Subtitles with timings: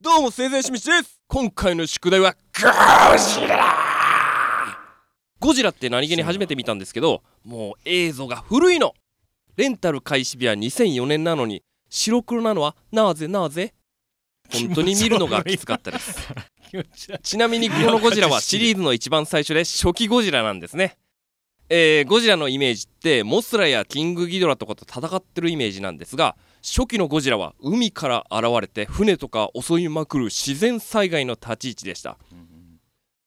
[0.00, 1.20] どうも生前しみちです。
[1.26, 2.68] 今回の宿題はゴ
[3.18, 3.66] ジラ
[5.40, 8.94] ゴジラって何気に初めて見たんですけどもう映像が古いの。
[9.56, 13.74] レンタル開始日は2004年なのに白黒なのはなぜなぜ？
[14.52, 16.32] 本当に見るのがきつかったです。
[17.24, 20.96] ちなみにこのゴジラはシリーズの一番最初で初期ゴジラなんですね。
[21.68, 32.18] えー、ゴジラのイメージってモスラやキングギドラとかと戦ってるイメージなんですが初期のゴジラは海から現れて船とか襲いまくる自然災害の立ち位置でした、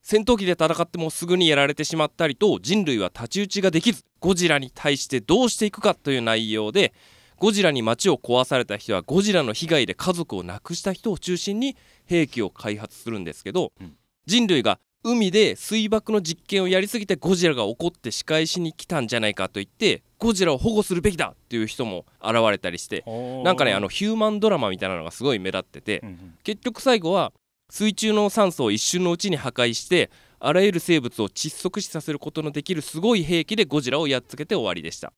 [0.02, 6.92] 戦闘機で戦ってもすぐにやられてしまったりと人類は太刀打ちができずゴジラに対してどうしていくかという内容で
[7.38, 23.04] ゴジラに街を壊された人はゴジラの被害で家族を亡くした人を中心に兵器を開発するんですけど、うん、人類が海で水爆の実験をやりすぎてゴジラが怒って仕返しに来たんじゃないかと言ってゴジラを保護するべきだっていう人も現れたりして
[23.44, 26.04] なんかねあのヒューマンドラマみたいなのがすごい目立ってて、
[26.44, 27.32] 結局最後は
[27.70, 35.12] 水中の酸素を一瞬のうちに破壊してあらゆる生物を窒息死させることのできるすごい兵器でゴジラをやっつけて終わりでした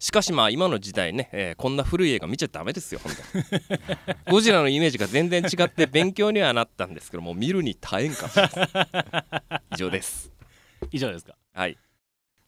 [0.00, 3.12] しかしまあ今の時代ね、えー、こんな古い映画見ちゃダメですよ本
[4.24, 10.32] 当 ゴジラのイメージが全然違って勉強にはなったんですけども見るに耐えんかった以上です。
[10.90, 11.36] 以上ですか？
[11.52, 11.76] はい。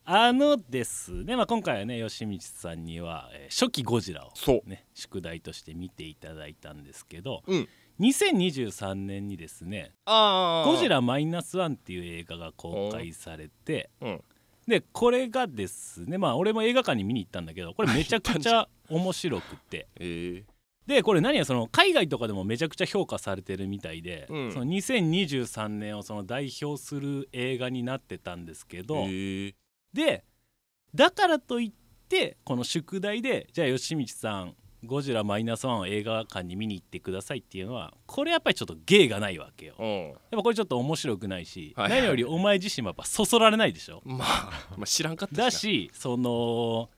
[0.04, 4.32] あのですね、まあ、今回はね吉光さんには、えー、初期ゴジラを、
[4.66, 7.68] ね、宿題として見ていただいたんですけど、うん、
[8.00, 14.24] 2023年にですね「ゴジラマイナスワンっていう映画が公開されて、うん、
[14.72, 19.86] でこれがですねまあ俺も映画館に見に行ったんだけどこれめちゃくちゃ面白くて。
[19.96, 20.52] えー。
[20.86, 29.54] でこれ何やその海外とかでもめちゃくちゃ評価されてるみたいで、うん、その2023年をその代表する映画になってたんですけど、えー、
[29.94, 30.24] で
[30.92, 31.72] だからといっ
[32.08, 46.90] てこの宿題でじゃあ吉光さん「ゴジラマイナスワンを映画館に見に行ってくださいっていうのはこれやっぱりちょっと芸がないわけよ、うん、やっぱこれちょっと面白くないし、はいはい、何よりお前自身もやっぱそそられないでしょ、まあ、 まあ知らんかっただしその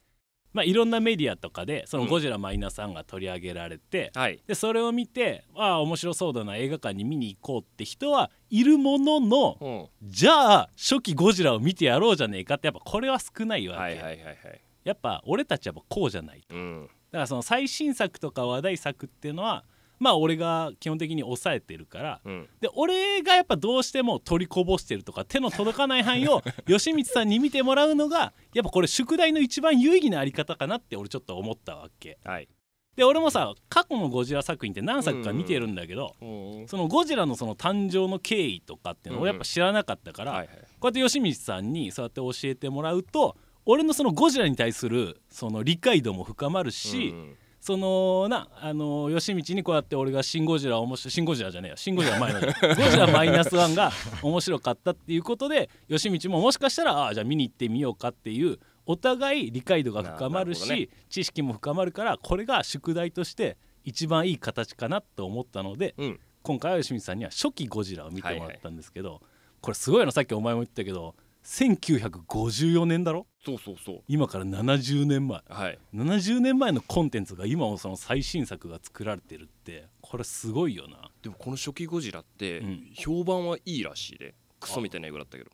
[0.55, 19.65] まあ、いろんなメディアとかでその「ゴジラマイナスワンが取り上げられて、うんはい、でそれを見てああ面白そうだな映画館に見に行こうって人はいるものの、うん、じゃあ初期ゴジラを見てやろうじゃねえかってやっぱこれは少ないわけ、はいはいはいはい、やっぱ俺たちはこうじゃないと、うん、だからその最新作とか話題作っていうのは
[19.99, 32.19] まあ俺が基本的に抑えてるから、うん、で俺がやっぱどうしても取りこぼしてるとか手の届かない範囲を 吉光さんに見てもらうのがやっぱこれ宿題の一番有意義なあり方かなって俺ちょっと思ったわけ。
[32.25, 32.49] はい。
[32.97, 40.37] で俺もさ過去のゴジラ作品って何作か見てるんだけど、うんうん、そのゴジラのその誕生の経緯とかっていうのをやっぱ知らなかったから、うん。
[40.39, 43.37] はいはい、こうやって吉光さんにそうやって教えてもらうと
[43.67, 52.47] 俺のそのゴジラに対するその理解度も深まるし、うんそのなあの吉道にこうやって俺が「シン・ゴジラ」面白い「シン・ゴジラ」じゃねえよ「シン・ゴジラ」前のゴ
[52.91, 69.25] ジラマイナスワンが面白かったっていうことで吉道ももしかしたらああじゃあ見に行ってみようかっていうお互い理解度が深まるし、ね、知識も深まるからこれが宿題として一番いい形かなと思ったので、うん、今回は吉光さんには初期ゴジラを見てもらったんですけど、はいはい、
[69.63, 73.27] これすごいのさっきお前も言ったけど1954年だろ？
[73.45, 74.01] そうそうそう。
[74.09, 81.11] 今から70年前、はい、70年前のコンテンツが今もその最新作が作られてるってこれすごいよな。
[81.23, 82.63] でもこの初期ゴジラって
[82.95, 84.35] 評判はいいらしいで。
[84.59, 85.51] クソみたいな映画だったけど。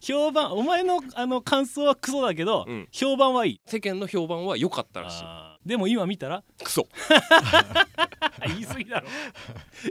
[0.00, 3.60] 評判お前のあの感想はクソだけど、うん、評判はいい。
[3.66, 5.24] 世間の評判は良かったらしい。
[5.68, 6.42] でも今見たら？
[6.62, 6.88] クソ。
[8.48, 9.06] 言い過ぎだろ。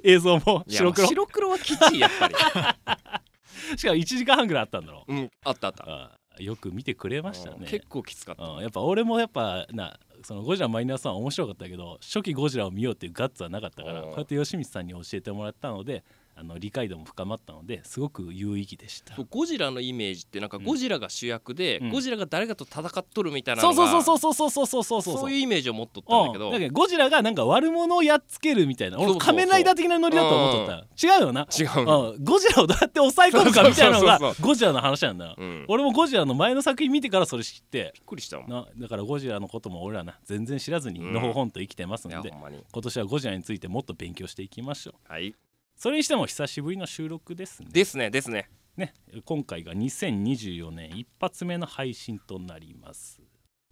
[0.03, 1.07] 映像も白黒？
[1.07, 2.35] 白黒はきついやっぱり
[3.77, 5.85] しかも1時間半ぐらいあったんだろう、うん、あったあった。
[5.87, 7.67] あよく見てくれましたね。
[7.67, 16.03] 結構きつかった、やっぱ俺もやっぱなそのゴジラマイナスワン面白かったけど初期ゴジラを見ようっていうガッツはなかったからこうやって吉光さんに教えてもらったので
[16.35, 19.15] あの理解度も深まったのですごく有意義でした。
[19.29, 31.47] ゴジラのイメージってなんかゴジラが主役で、うん、ゴジラが誰かと戦っとるみたいなそうそうそうそうそうそうそうそうそういうイメージを持っとったんだけど、だけどゴジラがなんか悪者をやっつけるみたいな俺仮面ライダー的なノリだと思っとった違うよな。
[31.57, 45.11] 違う、うん、ゴジラをどうやって抑え込むかみたいなのがゴジラの話なんだ、うん、俺もゴジラの前の作品見てからそれ知ってびっくりしたなだからゴジラのことも俺らな全然知らずにのほほんと生きてますので、今年はゴジラについてもっと勉強していきましょう。
[45.11, 45.35] はい
[45.75, 47.69] それにしても久しぶりの収録ですね。
[47.71, 48.49] ですねですね。
[48.77, 48.93] ね
[49.25, 53.21] 今回が2024年一発目の配信となります。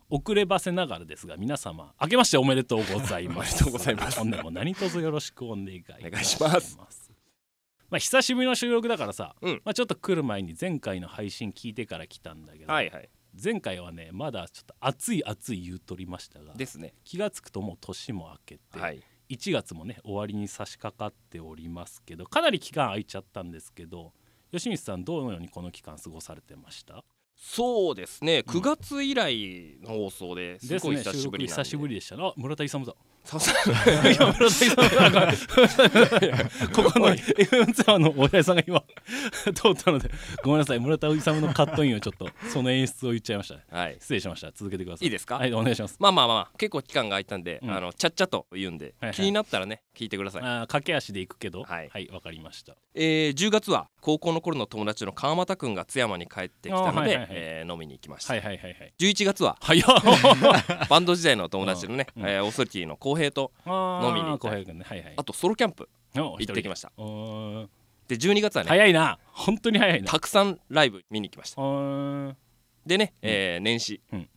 [0.09, 3.53] 遅ればせながらですが皆様明けましておめでとうございます。
[3.53, 4.19] おめでとうございます。
[4.19, 6.77] 本年も何卒よろしくお願いお願いします。
[7.89, 13.09] まあ久しぶりの収録だからさ、うん、まあちょっと来る前に前回の配信聞いてから来たんだけど、はいはい、
[13.41, 16.93] 前回はねまだちょっと熱い熱い言うとりましたがですね。
[17.05, 19.01] 気が付くともう年も明けて、はい
[19.31, 24.11] 1月もね終わりに差し掛かっておりますけどかなり期間空いちゃったんですけど
[24.51, 27.03] 吉光さんどのようにこの期間過ごされてました？
[27.37, 28.43] そうですね。
[28.45, 32.15] 9月以来の放送ですごい久しぶり、ね、久しぶりでした。
[32.15, 32.93] あ村田勇だ
[33.23, 34.75] さすがいや村田勇
[36.73, 38.83] ここの FM ツアーのおやさんが今
[39.53, 40.09] 通ったので
[40.43, 59.57] ごめんなさい村田勇のカットインをちょっとその演出を言っちゃいました、はい失礼しました続けてくださいいいですかはいお願いしますまあまあまあ結構期間が空いたんで、うん、あのちゃっちゃと言うんで、はいはい、気になったらね聞いてくださいあ駆け足で行くけどはいわ、はい、かりましたえー、10月は高校の頃の友達の川俣君が津山に帰ってきたので、はいはいはい、えー、飲みに行きました、はいはいはいはい、11月は
[60.89, 64.83] バンド時代の友達のね、うん、えー、オソリティの高浩平と飲みに行った、ね。
[64.85, 66.91] はいはい、あとソロキャンプ行ってきました。
[68.07, 69.19] で12月はね早いな。
[69.31, 70.11] 本当に早いな。
[70.11, 72.37] たくさんライブ見に行きました。
[72.85, 74.29] でね、えー、年始、うん、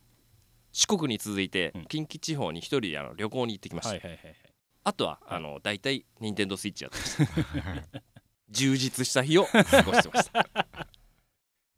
[0.71, 4.35] 四国に続いて近畿地方に一人あの旅行に行ってきました、はいはいはいはい、
[4.83, 8.01] あとはあの大体任天堂スイッチやってました。
[8.49, 10.47] 充実した日を 過ごしてました。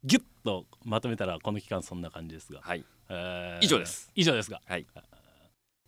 [0.04, 2.84] ギュッとまとめたらこの期間そんな感じですが、はい。
[3.08, 4.12] えー、以上です。
[4.14, 4.86] 以上ですが、はい、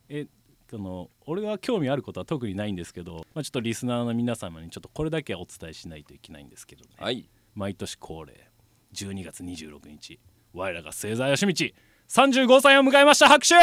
[0.09, 0.27] え
[0.71, 8.49] その俺が興味あることは特にないんですけど、まあ、ちょっとリスナーの皆様にちょっとこれだけはお伝えしないといけないんですけどね、はい、毎年恒例
[8.95, 10.21] 12月26日
[10.53, 11.75] 我らが星座義道
[12.09, 13.55] 35歳を迎えました拍手！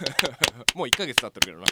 [0.76, 1.64] もう1ヶ月経ってるけどな。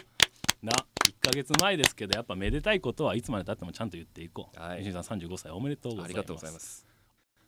[0.63, 0.71] な
[1.07, 6.05] 1ヶ月前ですけどやっぱめでたいことはいつまでたってもちゃんと言っていこう、はい、さん35歳おめでとうございます。
[6.05, 6.85] ありがとうございます。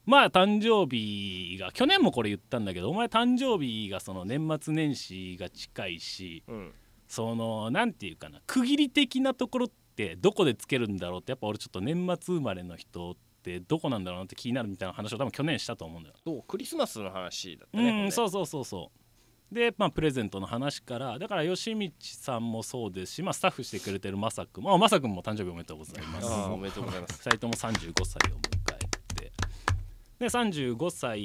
[0.05, 6.73] まあ誕生日が去年もこれ言ったんだけどお前誕生日がその年末年始が近いし、うん、
[7.07, 16.15] その何て言うかな区切り的なところってどこでつけるんだろうってやっぱ俺ちょっと年末生まれの人ってどこなんだろうなって気になるみたいな話を多分去年したと思うんだよ。
[16.23, 18.05] そうクリスマスの話だったね。
[18.05, 19.07] うん、そうそうそうそう
[19.51, 29.31] で、まあ、プレゼントの話からだから吉道さんもそうですし、まあ、スタッフしてくれてるまさくん、まあ、まさくんも誕生日おめでとうございますおめでとうございます2人とも35歳を迎えて
[30.19, 31.19] で35歳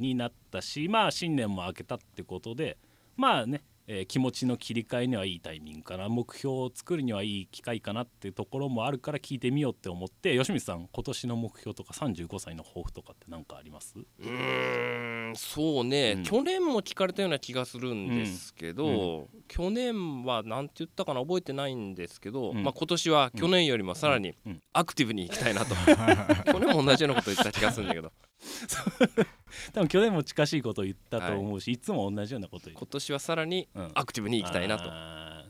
[0.00, 2.78] になったしまあ新年も明けたってことで
[3.16, 13.94] まあねえー、気持ちの切り替えにはいいタイミングかな目標を作るにはいい機会かなっていうところもあるから聞いてみようって思って吉光さん今年の目標とか35歳の抱負とかって何かあります？
[13.96, 18.92] うんそうね、うん、去年も聞かれたような気がするんですけど、うん。
[18.92, 24.34] うん、去年は何て言ったかな覚えてないんですけど、まあ、今年は去年よりもさらに
[24.72, 25.74] アクティブにいきたいなと、
[26.52, 28.12] 去年も同じようなこと言った気がするんだけど
[29.72, 34.84] 多分去年も近しいことを言ったと思うし、はい、いつも同じようなこと言今年はさらにアクティブにいきたいなと、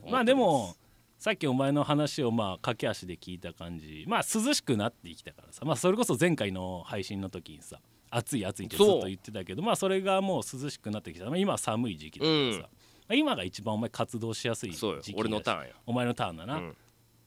[0.04, 0.74] うん、まあでも
[1.18, 4.04] さっきお前の話をまあ駆け足で聞いた感じ。
[4.08, 5.64] まあ涼しくなってきたからさ。
[5.64, 7.80] まあそれこそ前回の配信の時にさ
[8.10, 12.68] 暑い暑いってずっと言ってたけどまあそれがもう涼しくなってきた、まあ、今は寒い時期だからさ、
[13.08, 16.76] うん、今が一番お前活動しやすい時期俺のターンやお前のターンだな、うん、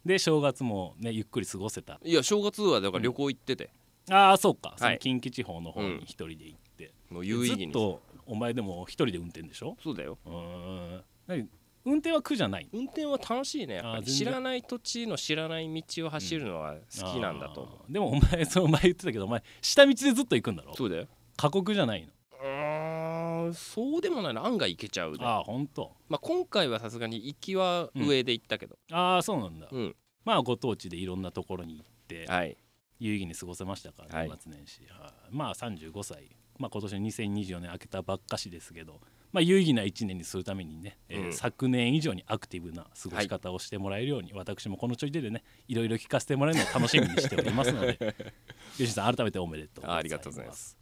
[0.06, 1.98] で正月もねゆっくり過ごせた。
[2.04, 3.70] いや正月はだから旅行行ってて、
[4.10, 7.66] ああそうか、その近畿地方の方に一人で行って、もう有意義に。
[7.66, 9.78] ずっとお前でも一人で運転でしょ？
[9.84, 10.18] そうだよ。
[10.26, 11.50] うん。
[11.86, 13.82] 運転は苦じゃない運転は楽しいね。
[14.04, 20.74] 知らない土地の知らない道を走るのは好きなんだと思う、うん、でもお前その前言ってたけどお前下道でずっと行くんだろ？
[20.76, 21.08] そうだよ。
[21.38, 22.08] 過酷じゃないの？
[23.46, 25.92] うんそうでもないな案外行けちゃうああ本当。
[26.10, 32.58] まあ今回はさすがに行きは上で行ったけど、うん、ああそうなんだ、うん、まあご当地でいろんなところに行って、はい、
[33.00, 48.16] 有意義に過ごせましたから、年末年始、はまあ35歳、まあ、今年2024年明けたばっかしですけど、まあ、有意義な1年にするためにね、うん、えー、昨年以上にアクティブな過ごし方をしてもらえるように、はい、私もこのちょいでねいろいろ聞かせてもらえるのを楽しみにしておりますので
[48.78, 50.00] 吉さん改めておめでとうございます。
[50.00, 50.78] ありがとうございます。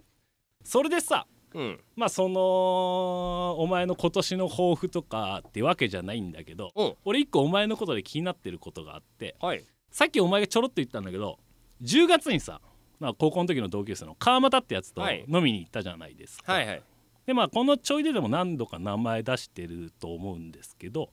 [0.63, 11.37] それでさうん、まあそのお前の今年の抱負とかってわけじゃないんだけど、うん、俺一個お前のことで気になってることがあって、はい、さっきお前がちょろっと言ったんだけど
[11.83, 12.61] 10月にさ、
[12.99, 16.53] まあ、高校の時の同級生の川又ってやつと飲みに行ったじゃないですか。
[16.53, 16.83] はいはい、
[17.25, 21.11] でまあこのちょいででも何度か名前出してると思うんですけど、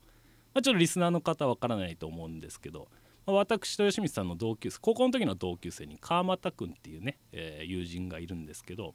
[0.53, 2.87] まあ、ちょっとリスナーの方わからないと思うんですけど、
[3.25, 8.93] まあ、私と吉光さんの同級生高校の時の同級生に川又君っていうね、えー、友人がいるんですけど、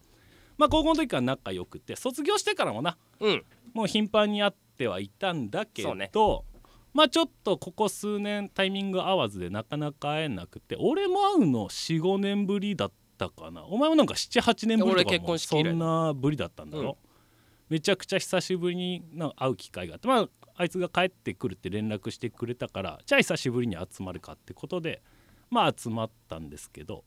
[0.56, 6.10] まあ、高校の時から仲良くて卒業してからもな、うん、もう頻繁に会ってはいたんだけど、ね、
[6.96, 13.64] まあちょっとここ数年タイミング合わずでなかなか会えなくて俺も会うの45年ぶりだったかな。
[13.64, 16.96] お前もなんか78年ぶりとかもそんなぶりだったんだろ、うん、
[17.68, 19.04] めちゃくちゃ久しぶりに
[19.36, 25.02] 会う機会があってまああいつが帰ってくるって連絡してくれたからじゃあ久しぶりに集まるかってことで
[25.50, 27.04] まあ集まったんですけど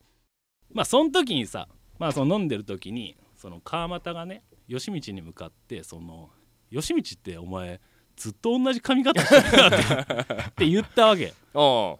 [0.72, 1.68] まあその時にさ
[1.98, 6.30] まあその飲んでる時にその川又がね吉道に向かってその
[6.72, 7.82] 吉道ってお前
[8.20, 10.34] ずっと同じ髪型してるなって。
[10.50, 11.34] って言ったわけ。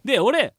[0.04, 0.54] で俺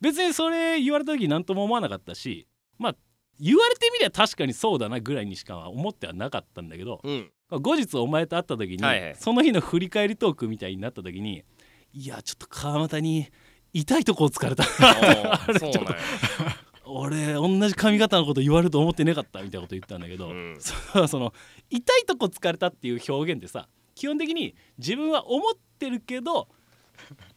[0.00, 2.46] 別にそれ言われた時何とも思わなかったし
[2.78, 2.96] まあ
[3.40, 11.44] 言われてみりゃ確かにそうだなぐらいにしか思ってはなかったんだけど、うん、後日お前と会った時に、はいはい、その日の振り返りトークみたいになった時に
[11.92, 13.28] いやちょっと川俣に
[13.72, 14.64] 痛いとこを疲れた。
[16.90, 21.34] 俺同じ髪型のこと言われると思ってなかったみたいなこと言ったんだけど、うん、その
[21.68, 26.46] 痛いとこ疲れたっていう表現ってさ基本的に自分は思ってるけど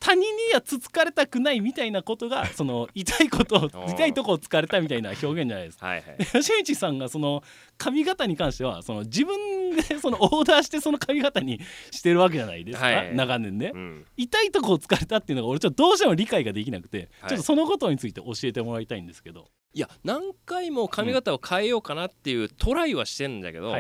[0.02, 5.78] 他人にはつつかれたくないみたいなことが その痛いこと 痛いとこを疲れたみたいな表現じゃないです。
[5.78, 5.86] か。
[5.86, 7.44] はいはい、吉道さんがその
[7.78, 19.48] 髪型に関してはその自分でそのオーダーしてその髪型にしてるわけじゃないですか、はい、長年ね、うん、痛いとこを疲れたっていうのが俺ちょっとどうしても理解ができなくて、はい、ちょっとそのことについて教えてもらいたいんですけど。
[19.74, 23.74] いや何回も髪型を変えようかなっていうトライはしてんだけど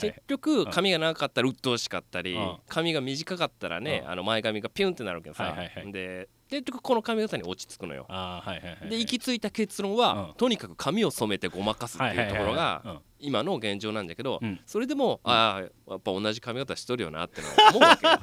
[0.00, 5.54] 結局髪が長かったら鬱陶しかったり髪が短かったらねあの前髪がピュンってなるけどさ
[5.92, 8.06] で結局この髪型に落ち着くのよ。
[8.88, 15.66] で行き着いた結論はとにかく髪を染めてごまかすっていうところが今の現状なんだけどそれでもああや
[15.96, 18.12] っぱ同じ髪型しとるよなっての思うわけよ。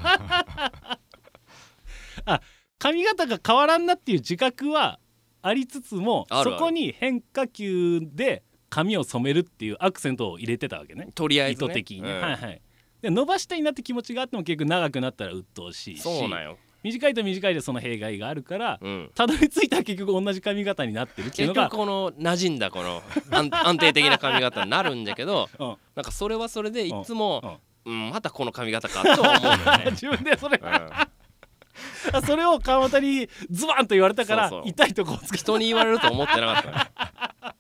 [2.26, 2.42] あ
[2.78, 5.00] 髪型が変わらんなっていう自覚は
[5.42, 11.10] ありつつもそこに変化球で髪を染めるっていうアクセントを入れてたわけね。
[11.14, 12.62] とりあえず、ね、意図的に、うん、はいはい。
[13.02, 16.02] で伸ばしたいなって気持ちがあっても結局長くなったら鬱陶しいし。
[16.02, 29.92] そうなんよ短いと短いでその弊害があるから、うん、たどり着いたら結局同じ髪型になってるっていうのが結局この馴染んだこの 安定的な髪型になるんだけど、うん、なんかそれはそれでいつも、うん、うん、またこの髪型かと思うよね。
[29.92, 30.60] 自分でそれ、
[32.26, 37.56] それを川端にズバンと言われたから痛いとこをつけ人に言われると思ってなかった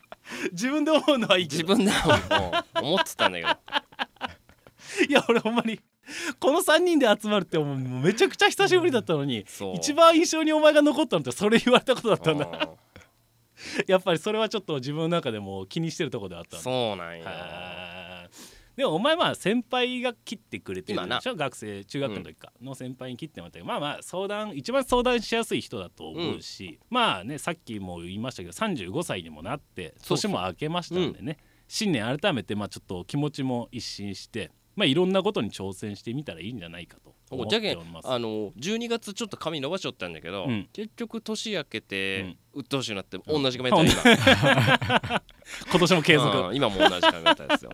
[0.51, 3.49] 自分で思うのはいい自分でも思ってたんだけど。
[5.09, 5.79] いや俺ほんまに
[6.39, 9.63] この3人で集まるってもうめちゃくちゃ久しぶりだったのに、う。
[9.65, 12.69] ん、一番印象にお前が残ったのってそれ言われたことだったんだ。
[13.87, 18.27] やっぱりそれはちょっと自分の中でも気にしてるとこであったそうなんや
[18.75, 21.35] でもお前は先輩が切ってくれてるでしょ？
[21.35, 22.51] 学生中学の時か。
[22.61, 38.09] の先輩に切ってもらったけど、まあまあ相談一番相談しやすい人だと思うし、うん、まあねさっきも言いましたけど35歳にもなって年も明けましたんでね、うん、新年改めてまあちょっと気持ちも一新してまあいろんなことに挑戦してみたらいいんじゃないかと思っております。
[38.09, 43.93] あの12月ちょっと髪伸ばしちゃったんだけど、うん、結局年明けて、うっとうしくなって同じ髪型今。
[45.69, 46.55] 今年も継続。
[46.55, 47.71] 今も同じ髪型ですよ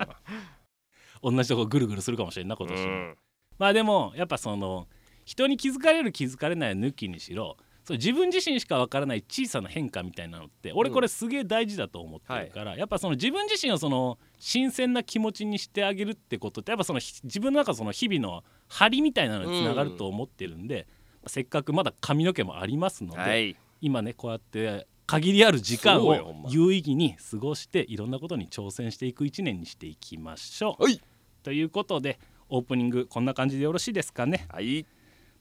[1.22, 3.18] 同じとこぐるぐるするかもしれんな今年も、うん、
[3.58, 4.88] まあでもやっぱその
[5.26, 20.86] 人に気づかれる気づかれない抜きにしろそう自分自身しか分からない小さな変化みたいなのって俺これすげえ大事だと思ってるから、うんはい、やっぱその自分自身をその新鮮な気持ちにしてあげるってことってやっぱその自分の中その日々の張りみたいなのにつながると思ってるんで、
[21.24, 30.84] うん、せっかくまだ髪の毛もありますので、はい、今ねこうやって限りある時間を有意義に過ごしていろんなことに挑戦していく1年にしていきましょう。
[30.84, 31.02] はい、
[31.42, 34.46] ということでオープニングこんな感じでよろしいですかね。
[34.50, 34.86] はい、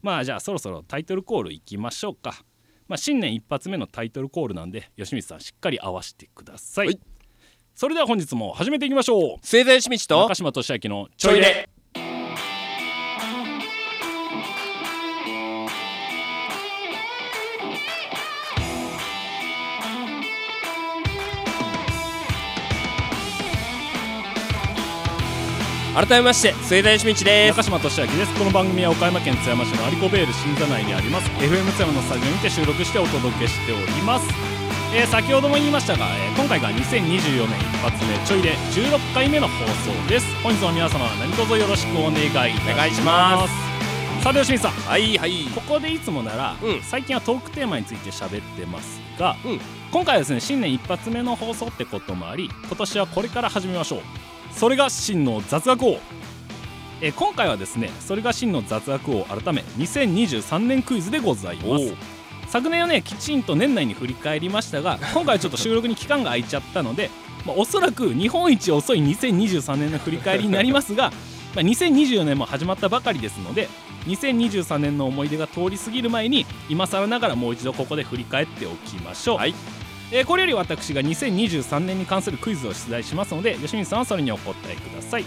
[0.01, 2.43] まあじゃあそろそろタイトルコールいきましょうか。
[2.87, 6.87] まあ、新年一発目のタイトルコールなんで吉光さんしっかり合わせてください。
[6.87, 6.99] はい、
[7.75, 9.37] それでは本日も始めていきましょう。
[9.45, 11.69] 盛大しみちと中島俊明のちょいで。
[25.97, 27.57] 改めまして末田義道です。
[27.57, 31.27] 中島俊明ですこの番組は岡山県津山市のアリコベール新座内にあります。
[31.41, 34.27] FM 津山のスタジオにて収録してお届けしております、
[34.93, 40.27] えー、先ほども言いましたが、えー、今回が2024年一発目ちょいで16回目の放送です。
[40.43, 44.21] 本日も皆様何卒よろしくお願いいたします。
[44.21, 44.71] さあでは清水さん。
[44.73, 45.47] はいはい。
[45.55, 49.59] ここでいつもなら、うん、最近はトークテーマについて喋ってますが、うん、
[49.91, 55.99] 今回はですね新年一発目の放送ってこともあり今年はこれから始めましょうそれが真の雑学王。
[56.99, 61.93] え今回はですねそれが真の雑学王改め2023年クイズでございます。
[62.47, 67.11] 昨年はねきちんと年内に振り返りましたが 今回はちょっと収録に期間が空いちゃったので、
[67.45, 71.11] まあ、おそらく日本一遅い2023年の振り返りになりますが
[71.55, 73.67] まあ、2024年も始まったばかりですので
[74.07, 79.53] 2023年の思い出が通り過ぎる前に今更ながらもう一度ここで振り返っておきましょう、はい
[80.11, 85.25] えー、これより私が2023年に関するクイズを出題しますので吉水さんはそれにお答えください。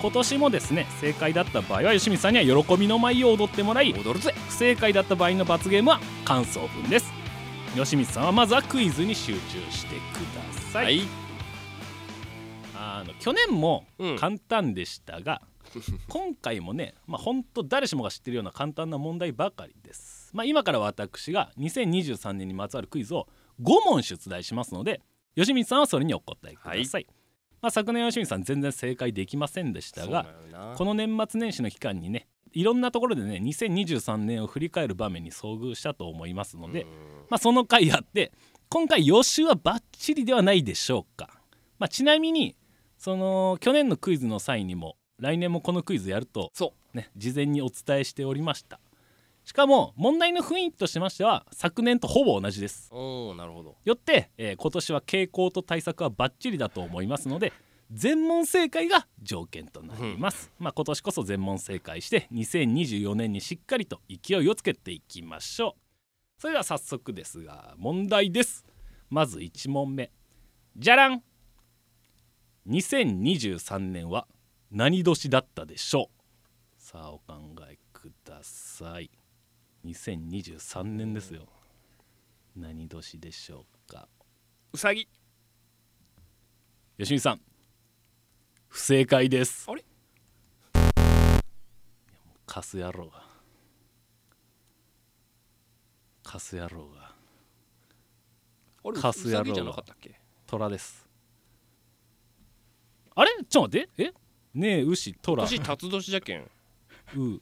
[0.00, 4.32] 今年もですね正解だった場合は吉水さんには喜びの舞を踊ってもらい踊るぜ。
[4.48, 7.12] 不正解だった場合の罰ゲームは感想文です。
[7.74, 9.38] 吉水さんはまずはクイズに集中
[9.70, 11.00] してください、はい、
[12.74, 13.84] あの去年も
[14.18, 15.42] 簡単でしたが、
[16.08, 23.28] 今回もねまあ本当誰しもが知ってるような簡単な問題ばかりです、まあ、今から私が2023年にまつわるクイズを
[23.62, 25.00] 5問出題しますので
[25.34, 27.06] 吉光さんはそれにお答えください、はい、
[27.62, 30.26] まあ、昨年吉光さん全然正解できませんでしたが
[30.76, 36.86] この年末年始の期間にねいろんなところでね2023年を振り返る場面に遭遇したと思いますので、
[37.28, 38.32] まあ、その回あって
[38.68, 41.28] 今回予習はバッチリではないでしょうか、
[41.78, 42.56] まあ、ちなみに
[42.96, 46.52] その去年のクイズの際にも来年もこのクイズやると、
[46.94, 48.80] ね、事前にお伝えしておりました
[49.48, 52.90] しかも問題の雰囲気としましては昨年とほぼ同じです。
[52.92, 53.76] おなるほど。
[53.82, 57.54] よって、えー、今年は傾向と対策はバッチリだと思いますので
[57.90, 66.42] 全問正解が条件となります、うん、まあ今年こそ全問正解して2024年にしっかりと勢いをつけていきましょう。
[66.42, 68.66] それでは早速ですが問題です。
[69.08, 70.10] まず1問目。
[70.76, 71.22] じゃらん。
[72.68, 74.28] 2023年は
[74.70, 76.18] 何年だったでしょう？
[76.76, 77.40] さあお考
[77.70, 79.10] えください
[79.84, 81.46] 2023年ですよ。
[82.56, 84.08] 何年でしょうか。
[84.72, 85.08] うさぎ。
[86.98, 87.40] 吉見さん。
[88.68, 89.66] 不正解です。
[89.70, 89.84] あれ？
[92.44, 93.24] カス野郎が。
[96.24, 97.14] カス野郎が。
[99.00, 99.84] カス野郎が。
[100.46, 101.06] 虎です。
[103.14, 103.30] あれ？
[103.48, 104.02] ちょっと待って。
[104.02, 104.12] え？
[104.54, 105.46] ねえ牛虎。
[105.46, 106.50] 年辰年じゃけん。
[107.16, 107.40] う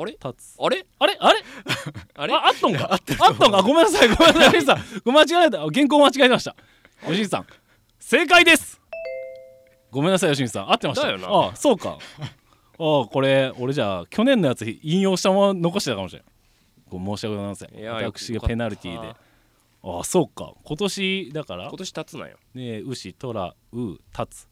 [0.00, 0.12] あれ？
[0.12, 0.56] 立つ。
[0.60, 0.86] あれ？
[0.98, 1.16] あれ？
[1.20, 1.42] あれ？
[2.14, 2.32] あれ？
[2.34, 2.88] ああっとんか？
[2.92, 3.14] あっと
[3.48, 3.62] んか？
[3.62, 4.08] ごめんなさい。
[4.08, 4.62] ごめんなさい。
[4.62, 5.58] さんごめん間違えた。
[5.58, 6.54] 原稿間違えました。
[7.06, 7.46] 吉井さん。
[7.98, 8.80] 正解です。
[9.90, 10.72] ごめんなさい吉井さん。
[10.72, 11.08] 合ってました。
[11.08, 11.98] あそうか。
[12.74, 16.28] あこれ俺じゃあ去年のやつ引用したまま残してたかもしれない
[16.88, 17.88] ご申し訳ございません。
[17.90, 19.16] 私がペナルティーで。
[19.82, 20.52] あそうか。
[20.62, 22.36] 今年だから今年立つなよ。
[22.54, 23.98] ね牛虎う立
[24.30, 24.48] つ。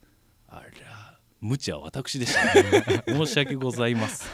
[0.48, 4.28] あら無知は私でした、ね、 申し訳ございます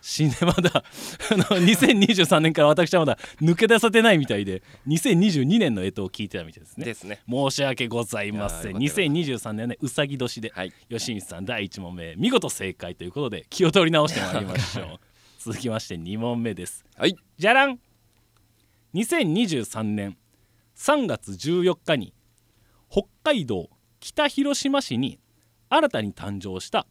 [0.00, 0.82] 死ねまだ
[1.32, 6.84] あの2023年から私はまだ抜け出さてないみたいで2022年の干支を聞いてたみたいですね。
[6.84, 7.20] ですね。
[7.28, 8.76] 申し訳ございません。
[8.76, 15.00] 2023年ねうさぎ年で、はい、吉光さん第1問目見事正解ということで気を取り直してまいりましょう。
[15.38, 16.84] 続きまして2問目です。
[16.96, 17.16] はい。
[17.36, 17.78] じゃらん。
[18.94, 20.16] 2023年
[20.76, 22.14] 3月14日に
[22.90, 23.68] 北海道
[24.00, 25.18] 北広島市に
[25.68, 26.86] 新たに誕生した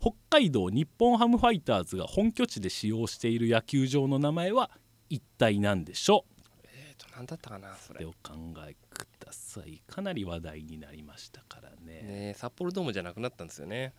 [0.00, 4.70] 北海道日本ハムファイターズが本拠地で使用している野球場の名前は
[5.10, 6.42] 一体何でしょう？
[6.64, 8.04] えーと何だったかなそれ。
[8.04, 8.34] お考
[8.68, 9.82] えください。
[9.86, 12.02] かなり話題になりましたからね。
[12.02, 13.92] ね札幌ドームじゃなくなったんですよね。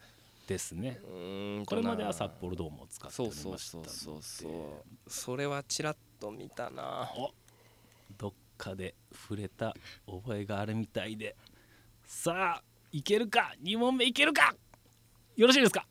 [0.48, 1.00] ですね。
[1.66, 5.10] これまでは札幌ドームを使っておりましたそうそうそうそう。
[5.10, 7.10] それはちらっと見たな。
[8.18, 9.76] どっかで触れた
[10.08, 11.36] 覚えがあるみたいで。
[12.06, 14.56] さあいけるか？2問目いけるか？
[15.40, 15.86] よろしいですか？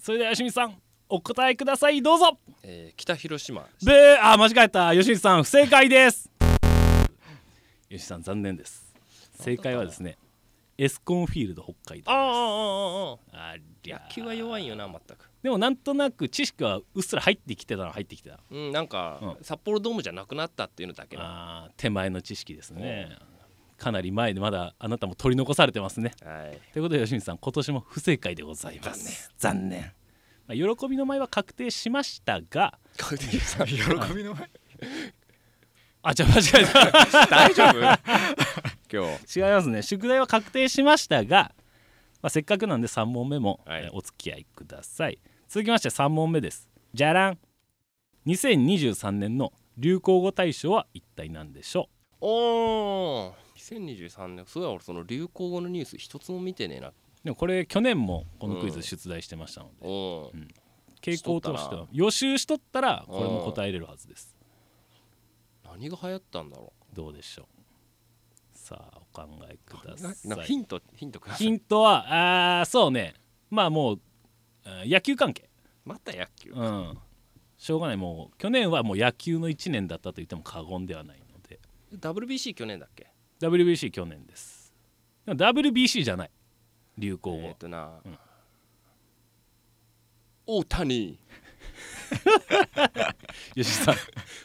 [0.00, 0.74] それでは吉見さん
[1.10, 2.00] お答えください。
[2.00, 3.66] どうぞ、えー、北広島。
[3.82, 4.94] であ間違えた。
[4.94, 6.30] 吉見さん不正解です。
[7.90, 8.94] 吉さん残念です。
[9.38, 10.16] 正解はですね
[10.78, 15.30] エスコンフィールド北海道あああ野球は弱いよな全く。
[15.42, 18.40] でもなんとなく知識はうっすら入ってきてたの入ってきてた。
[18.50, 23.33] うんなんか、うん、札幌ドームじゃなくなったっていうのだけあ手前の知識ですね、うん
[23.76, 26.12] かなり前でまだあなたも取り残されてますね。
[26.24, 29.32] はい、ということで吉見さん今年も不正解でございます。
[29.38, 29.92] 残念。
[30.46, 33.16] まあ、喜びの舞は確定しましたが喜
[34.14, 34.50] びの舞。
[36.02, 37.26] あじゃあ間違えた。
[37.26, 37.80] 大丈夫？
[38.92, 39.40] 今日。
[39.40, 39.82] 違いますね。
[39.82, 41.54] 宿題は確定しましたが、
[42.20, 45.18] まあ、せっかくなんで3問目も、はい、お付き合いください。
[45.48, 46.68] 続きまして3問目です。
[46.92, 47.38] じゃらん。
[48.26, 51.88] 2023年の流行語大賞は一体何でしょ
[52.20, 52.26] う？
[52.26, 56.92] おー2023年そうや俺その流行語のニュース一つも見てねえな。
[57.22, 60.40] でもこれ去年もこのクイズ出題してましたので、うん。
[60.40, 60.44] う。
[60.44, 60.48] ん、
[61.00, 64.36] 傾向としては予習しとったらこれも答えれるはずです。
[65.64, 66.96] 何が流行ったんだろう。
[66.96, 67.46] どうでしょう。
[68.52, 70.44] さあお考えください。
[70.44, 71.46] ヒントヒントください。
[71.46, 73.14] ヒントはあそうね。
[73.50, 74.00] まあもう
[74.86, 75.48] 野球関係。
[75.84, 76.98] また野球うん。
[77.56, 77.96] しょうがない。
[77.96, 81.60] もう去年はもう野球の1年だったと言っても過言ではないので。
[81.96, 83.13] WBC 去年だっけ？
[83.44, 84.72] WBC 去年です。
[85.26, 86.30] WBC じゃない。
[86.96, 87.38] 流行語。
[87.42, 88.18] えっ、とな、うん、
[90.46, 91.18] 大谷。
[93.54, 93.94] 吉さん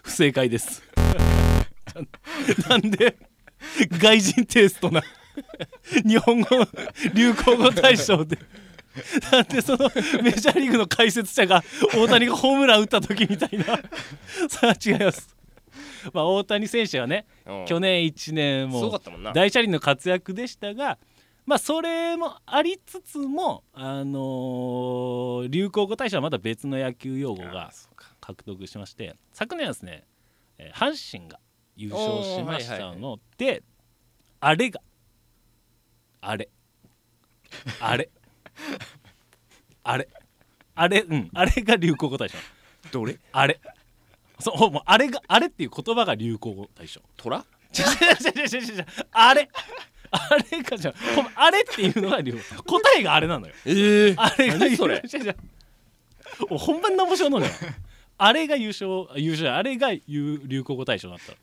[0.03, 0.83] 不正解です。
[2.67, 3.17] なんで
[3.89, 5.01] 外人テイストな
[6.05, 6.47] 日本語
[7.13, 8.37] 流行語大賞で。
[9.31, 9.89] なんでその
[10.23, 13.65] メジャーリーグの解説者が大谷がホームラン打った時みたいな。
[14.49, 15.38] さあ違います
[16.13, 17.25] まあ、大谷選手はね、
[17.67, 18.99] 去年1年も
[19.33, 20.97] 大車輪の活躍でしたが、
[21.45, 27.71] まあそれもありつつもあのー、流行語大賞はまた別の野球用語が
[28.21, 30.03] 獲得しまして昨年はですね、
[30.59, 31.39] えー、阪神が
[31.75, 33.63] 優勝しましたので、
[34.39, 34.81] あれが
[36.21, 36.49] あれ。
[37.79, 38.09] あれ。
[39.83, 40.09] あれ。
[40.75, 41.01] あれ。
[41.01, 41.29] うん。
[41.33, 42.37] あれが流行語大賞。
[42.91, 43.17] どれ？
[43.31, 43.59] あれ
[44.39, 47.01] そうもうあれがあれっていう言葉が流行語大賞。
[47.17, 47.45] トラ
[49.11, 49.49] あれ。
[50.11, 50.93] あれかじゃ
[51.35, 53.53] あれっていうのが流行答えがあれなのよ。
[53.65, 55.03] ええー、あれがそれ？
[56.49, 57.45] 本番の面白いのよ。
[58.17, 61.33] あれが優勝優勝あれが流行語大賞だった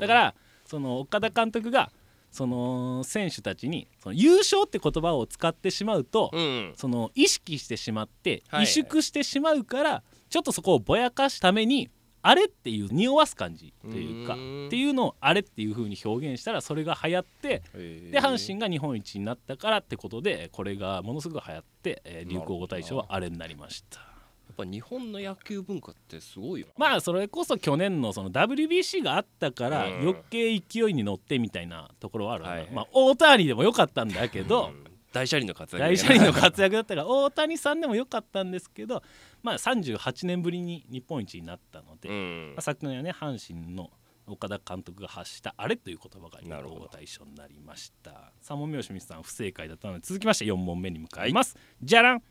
[0.00, 1.90] だからその岡田監督が
[2.30, 11.90] その選手たちにその優勝って言葉を使ってしまうと、うん、その意識してしまって萎縮してしまうから、ちょっとそこをぼやかすために
[12.26, 24.00] あれっていう匂わす感じっていうかっていうのをあれっていう風に表現したらそれが流行ってで阪神が日本一になったからってことでこれがものすごく流行って、えー、流行語大賞はあれになりました。
[24.00, 24.06] や
[24.52, 34.70] っぱ日本の野球文化ってすごいよまあそれこそ去年のその WBC があったから余計勢いに乗ってみたいなところはある、はい、まあ大谷でもよかったんだけど、
[35.16, 39.02] 大車輪の活躍大車輪の活躍だったから大谷さんでもよかったんですけど、
[39.42, 43.90] まあ、38年ぶりに日本一になったので、うん、まあ、昨年はね阪神の
[44.26, 48.32] 岡田監督が発した「あれ」という言葉が流行語大賞になりました。
[48.42, 52.22] 3問目吉光さん不正解だったので続きまして4問目に向かいます、はい、じゃらん。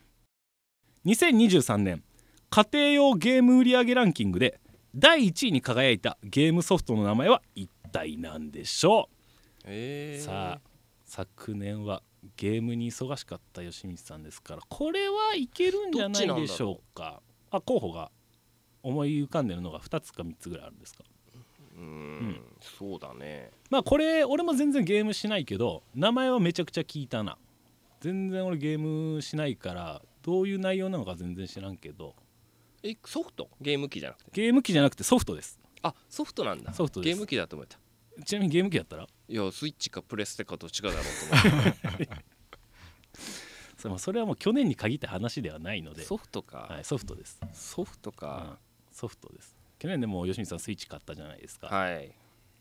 [1.06, 2.04] 2023年
[2.52, 4.60] 家庭用ゲーム売上ランキングで
[4.96, 12.02] 第1位に輝いたゲームソフトの名前は一体何でしょう、えー、さあ昨年は
[12.38, 17.22] ゲームに忙しかった吉光さんですからこれはいけるんじゃないでしょうか？
[17.52, 18.12] あ候補が
[18.84, 21.04] 思い浮かんでるのが2つか3つぐらいあるんですか？
[21.78, 23.52] うん、そうだね。
[23.70, 27.38] まあこれ俺も全然ゲームしないけど名前はめちゃくちゃ聞いたな。
[28.00, 32.16] 全然俺ゲームしないからどういう内容なのか全然知らんけど。
[32.84, 33.50] えソフト？
[33.60, 34.32] ゲーム機じゃなくて？
[34.32, 35.60] ゲーム機じゃなくてソフトです。
[35.82, 36.74] あソフトなんだ。
[36.74, 37.78] ソフトゲーム機だと思った
[38.24, 39.08] ちなみにゲーム機やったら？
[39.28, 41.04] いやスイッチかプレステかどっちかだろう
[41.42, 41.50] と
[41.88, 42.10] 思って。
[44.00, 46.04] それはもう去年に限った話ではないので。
[46.04, 47.40] ソフトか、はい、ソフトです。
[47.54, 48.58] ソフトか、
[48.90, 49.56] うん、ソフトです。
[49.78, 51.68] 去年でも吉見さんスイッチ買ったじゃないですか。
[51.68, 52.12] はい。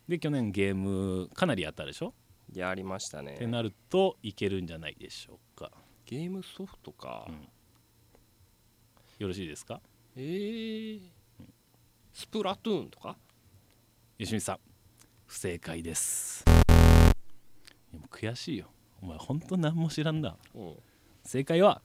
[0.08, 2.12] で去年ゲームかなりやったでしょ？
[2.52, 3.36] やりましたね。
[3.36, 5.70] ってなるといけるんじゃないでしょうか。
[6.04, 7.48] ゲームソフトか、うん、
[9.18, 9.80] よろしいですか？
[10.16, 11.00] えー、
[12.12, 13.16] スプラトゥーンとか？
[14.18, 14.58] 吉見さん
[15.26, 16.44] 不正解です。
[18.10, 18.66] 悔しいよ。
[19.02, 20.74] お前ほんと何も知らんだ、うん、
[21.24, 21.82] 正解は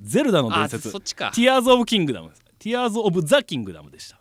[0.00, 0.90] ゼルダの伝説。
[0.90, 1.32] そっちか。
[1.34, 4.20] ティアーズ・オブ・キングダムティアーズ・オブ・ザ・キングダムでした。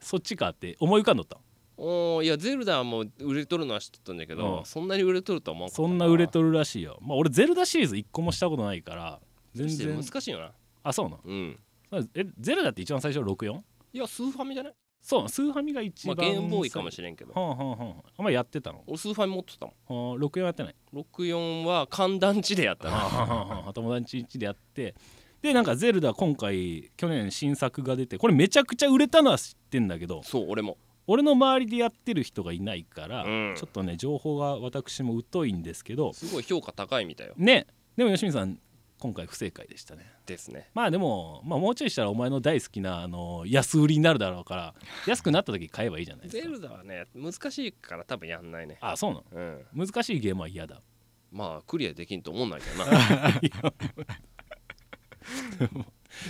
[0.00, 1.38] そっちかって思い浮かんどった
[1.76, 6.98] おいやゼルダはもう売れとるのは知っとったんだけど、うん、そんなに売れとると思うそんな売れとるらしいよ。
[7.02, 9.20] まあ俺ゼルダシリーズ1個もしたことないから
[9.54, 9.96] 全然。
[9.96, 10.52] 難しいよな。
[10.82, 11.58] あそうなうん。
[12.14, 13.60] えゼルダって一番最初 64?
[13.92, 14.74] いやスーファミじゃない？
[15.00, 17.32] そうスーファミが一番、まあ、ゲームボーイかもしれんけど。
[17.32, 18.10] はあはあはあ。
[18.18, 18.82] お前やってたの？
[18.86, 24.94] 俺スーファミ持ってたもん、はあ、64やってない？64は寒暖地でやったな友達んちでやって。
[25.40, 30.78] でなんかゼルダ今回去年新作が出てこれめちゃくちゃ売れたのは知ってんだけどそう俺も。
[31.06, 37.34] 俺の周りでやってる人がいないから、うん、ちょっとね情報が私も疎いんですけどすごい評価高いみたいよ。
[37.38, 37.66] ね。
[37.96, 38.58] でも吉見さん
[38.98, 40.12] 今回不正解でしたね。
[40.26, 40.70] ですね。
[40.74, 44.74] まあでも、まあ、もうちょいしたらお前の大好きなあの安売りになるだろうから
[45.06, 46.42] 安くなった時買えばいいじゃないですか。
[46.42, 48.78] ゼルダはね難しいから多分やんないね。
[48.80, 49.24] あそうなの、
[49.74, 50.82] うん、難しいゲームは嫌だ。
[51.30, 52.88] まあクリアできんと思うんないけどな。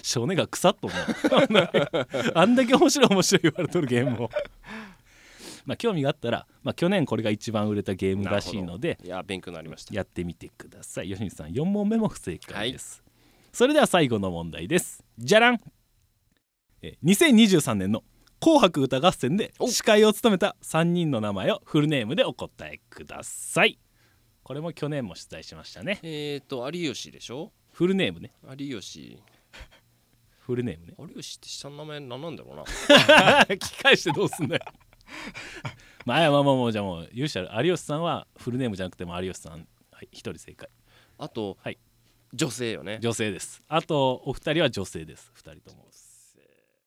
[0.03, 1.01] 少年が腐っと思う。
[2.35, 4.31] あんだけ面白い面白い言われとるゲームを
[5.69, 9.95] まあ、興味があったら、まあ、去年これが一番売れたゲームらしいのでいや勉強になりました。
[9.95, 11.09] やってみてください。
[11.09, 15.05] 吉光さん4問目も不正解です、はい、それでは最後の問題です。
[15.19, 15.61] じゃらん。
[16.81, 18.03] え2023年の
[18.41, 23.79] 「紅白歌合戦」で司会を務めた3人の名前をフルネームでお答えください。
[24.43, 26.01] これも去年も出題しましたね。
[26.03, 27.53] えっ、ー、と有吉でしょ？
[27.75, 28.33] フルネームね。
[28.59, 29.19] 有吉。
[30.41, 30.95] フルネームね。
[30.99, 32.63] 有吉って下の名前何なんだろうな。
[33.45, 34.63] 聞き返してどうすんだよ
[36.05, 40.69] まあまあまあまあじゃあもう有志有吉さんはフルネームじゃなくても有吉さんはい一人正解。
[41.19, 41.79] あと、はい、
[42.33, 42.99] 女性よね。
[43.01, 43.63] 女性です。
[43.69, 45.31] あとお二人は女性です。
[45.35, 45.87] 二人とも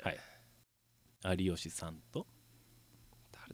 [0.04, 1.40] はい。
[1.40, 2.26] 有吉さんと。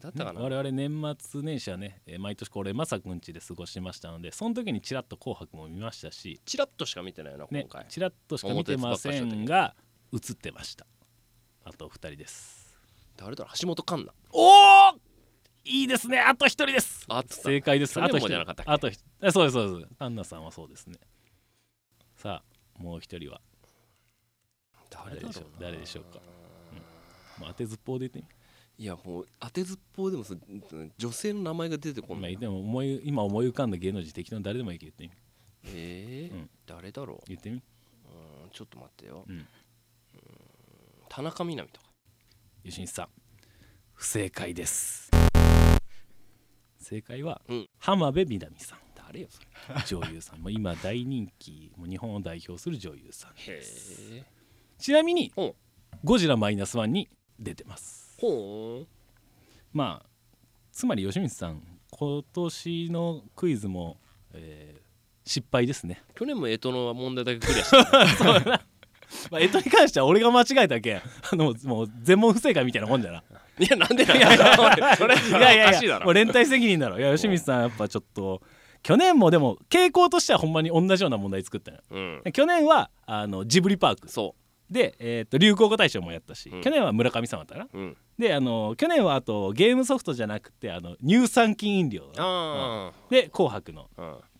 [0.00, 9.74] だったかな、我々年末年始はね、えー、毎年これまさくんちで過ごしましたのでその時にちらっと「紅白」も見ましたしちらっとしか見てないな今回、ね、ちらっとしか見てませんが
[10.12, 10.86] 映ってました。
[11.64, 12.67] あとお二人です
[13.18, 14.16] 誰だろう橋本環奈。
[14.30, 14.94] おお
[15.64, 16.18] いいですね。
[16.20, 17.06] あと一人です。
[17.28, 18.00] 正解です。
[18.00, 18.40] あと一人。
[18.40, 18.90] あと
[19.30, 19.92] そうですそうです。
[19.98, 20.96] アンナさんはそうですね。
[22.16, 23.40] さあもう一人は。
[24.90, 26.18] 誰でしょう誰でしょうか、
[27.36, 28.32] うん、もう当てずっぽうで言って
[28.78, 28.86] みい？
[28.86, 30.24] やもう当てずっぽうでも
[30.96, 35.22] 女性の名前が出てこない、まあ、でも思い今思い浮かんだ芸能人適当に誰でもいいけど言ってみ
[35.74, 37.18] えー、うん、誰だろう？
[37.28, 37.56] 言ってみ。
[37.56, 37.62] うん
[38.50, 39.46] ちょっと待ってよ、うん、
[41.10, 41.87] 田中みな実とか
[42.68, 43.08] 吉西さん
[43.94, 45.10] 不正解です。
[46.78, 48.78] 正解は、うん、浜辺美波さん。
[48.94, 49.46] 誰よそれ。
[49.86, 50.40] 女優さん。
[50.40, 54.22] も今大人気もう日本を代表する女優さんです。
[54.78, 55.32] ちなみに
[56.04, 57.08] ゴジラマイナスワンに
[57.40, 58.18] 出てます。
[59.72, 60.06] まあ
[60.70, 63.96] つまり吉光さん今年のクイズも、
[64.34, 66.02] えー、失敗ですね。
[66.14, 67.70] 去年も干支の問題だけクリアし
[68.18, 68.60] た、 ね、
[69.30, 71.02] まあ、干支に関しては俺が間違えたけんあ
[71.36, 73.22] のもう全問不正解みたいなもんじゃな。
[73.58, 76.00] いやなんでなんいやいやそれいやいやいや。
[76.00, 76.98] もう連帯責任だろ。
[76.98, 78.42] いや吉光さんやっぱちょっと
[78.82, 84.08] 去年もでも傾向としてはほんまに同じような問題作ったの、うん、去年はあのジブリパーク。
[84.08, 84.72] そう。
[84.72, 93.88] で、えー、と流行語大賞もやったし、うん、去年は村上様だったな、うん、であの去年はあとゲームソフトじゃなくてあの乳酸菌飲料、うん、で「紅白の」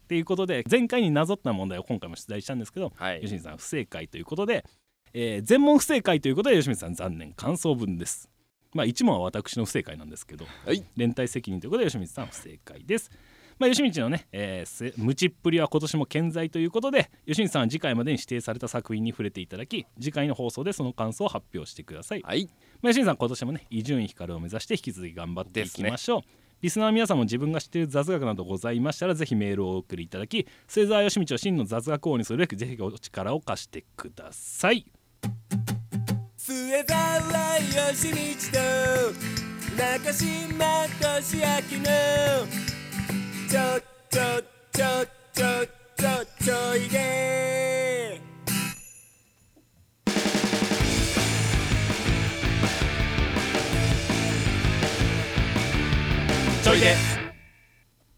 [0.09, 4.65] っていうことで前回になぞった問題を今回も出題したんですけど、はい、吉見さん不正解ということで、
[5.13, 8.31] えー、全問不正解ということで吉見さん残念感想文です。
[8.73, 13.11] まあ一問は私の不正解なんですけど、はい、連帯責任ということで吉光さん不正解です。
[13.59, 22.49] まあ、吉道のね、えー、無知っぷりは今年も健在ということで吉道さんは次回までに指定された作品に触れていただき次回の放送でその感想を発表してください、はい。
[22.81, 26.21] まあ、吉道さん今年もね伊集院光を目指して引き続き頑張っていきましょう、
[26.61, 34.85] リスナーの皆さんも自分が知っている雑学などございましたらぜひメールをお送りいただき末澤義道を真の雑学王にするべくぜひお力を貸してください。
[36.37, 38.11] 末澤義
[38.51, 38.63] 道と
[39.77, 40.89] 中島
[41.23, 41.45] 俊明
[41.79, 41.87] の
[43.49, 43.61] ちょ
[44.11, 44.43] ちょ
[44.73, 45.67] ちょちょ
[45.97, 46.09] ちょ
[46.45, 47.48] ちょいで
[56.79, 56.95] いで。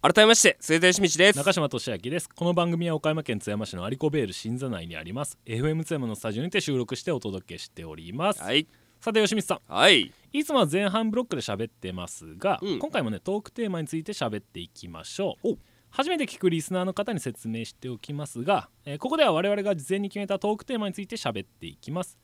[0.03, 1.38] 改めまして末田義道です。
[1.38, 2.29] 中島俊明です。
[2.29, 5.38] この番組は岡山県津山市のアリコベール新座内にあります。
[5.46, 8.42] FM 津山のスタジオにて収録してお届けしております。
[8.42, 8.66] はい。
[9.01, 9.61] さて吉光さん。
[9.66, 10.12] はい。
[10.33, 15.57] いつもは前半ブロックで喋ってますが、うん、今回もねトークテーマについて喋っていきましょう。
[15.90, 22.16] 初めて聞くリスナーの方に説明しておきますが、えー、ここでは我々が事前に決めたトークテーマについて喋っていきます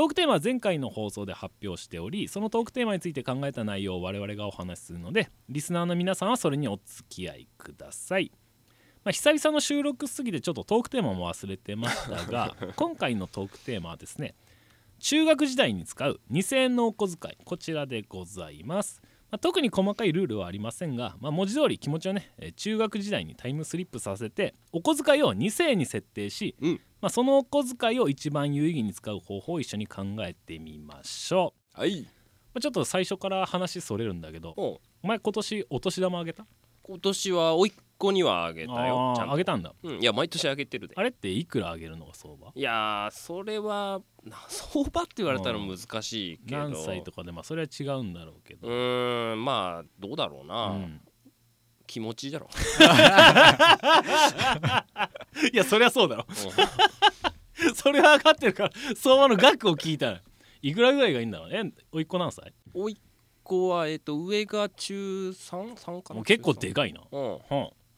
[0.00, 8.32] トークテーマは前回の放送で発表しておりそのトークテーマについて考えた内容を我々がお話しするのでリスナーの皆さんはそれにお付き合いください。
[9.04, 14.34] まあ、久々の収録すぎてちょっとトークテーマも忘れてましたが 今回のトークテーマはですね
[15.00, 31.80] 中学時代に使う2000円のお小遣いこちらでございます、まあ、特に細かいルールはありませんが、まあ、文字通り気持ちをね中学時代にタイムスリップさせてお小遣いを2000円に設定し、うん、まあ、そのお小遣いを一番有意義に使う方法を一緒に考えてみましょう。
[31.80, 32.02] はい。
[32.02, 32.08] ま
[32.58, 36.44] あ、ちょっと最初から話それるんだけどお前今年お年玉あげた？
[36.82, 40.94] 今年はおいっ子にはあげたよちゃんあげたんだ、うん、いや毎年あげてるで。
[40.96, 42.50] あれっていくらあげるのが相場？
[42.54, 44.00] いやそれは
[44.48, 48.68] 相場って言われたら難しいけど、何歳とかでまあそれは違うんだろうけど。
[48.68, 51.00] うんまあどうだろうな、うん、
[51.86, 52.48] 気持ちいいだろ
[55.52, 56.26] いやそりゃそうだろ、
[57.74, 60.20] それは分かってるから相場の額を聞いたら。
[60.62, 62.52] いくらぐらいがいいんだろうえおいっ子何歳？
[62.74, 62.96] おいっ
[63.50, 65.74] 子はえっ、ー、と上が中 3?
[65.74, 66.22] 3かな？
[66.22, 67.00] 結構でかいな。
[67.10, 67.38] うん、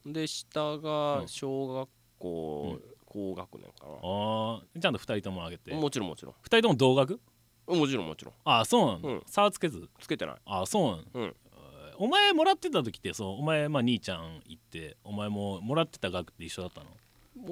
[0.05, 0.12] うん。
[0.15, 1.88] で下が小学
[2.19, 3.93] 校、高学年かな。
[4.03, 5.75] ああちゃんと2人ともあげて。
[5.75, 6.35] もちろんもちろん。
[6.43, 7.21] 2人とも同学？
[7.67, 8.35] もちろんもちろん。
[8.45, 9.91] ああそうなんだ、うん、差はつけず？
[10.01, 10.37] つけてない。
[10.47, 11.35] ああそうなんだ、うん、
[11.99, 16.87] お前もらってた時ってそうお前まあ兄ちゃん行ってお前ももらってた額って一緒だったの？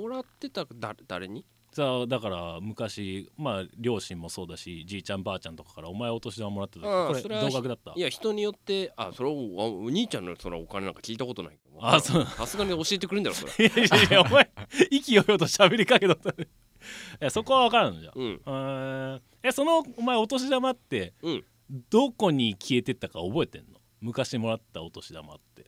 [0.02, 1.44] もらってただ誰に？
[1.72, 7.92] さあだから昔まあ両親もそうだしじいちゃんばあちゃんとかからお前お年玉もらってたこれ同額だった。
[7.94, 12.26] いや人によってあそれお兄ちゃんのそのお金なんか聞いたことないあそう。
[12.26, 13.52] さすがに教えてくれんだろそれ。
[13.66, 14.50] いやいやいやお前
[14.90, 16.46] 意気揚々と喋りかけとったい
[17.20, 21.44] やそこは分からんのじゃ、うん、えそのお前お年玉って、うん、
[21.90, 23.78] どこに消えてったか覚えてんの？
[24.00, 25.66] 昔もらったお年玉って。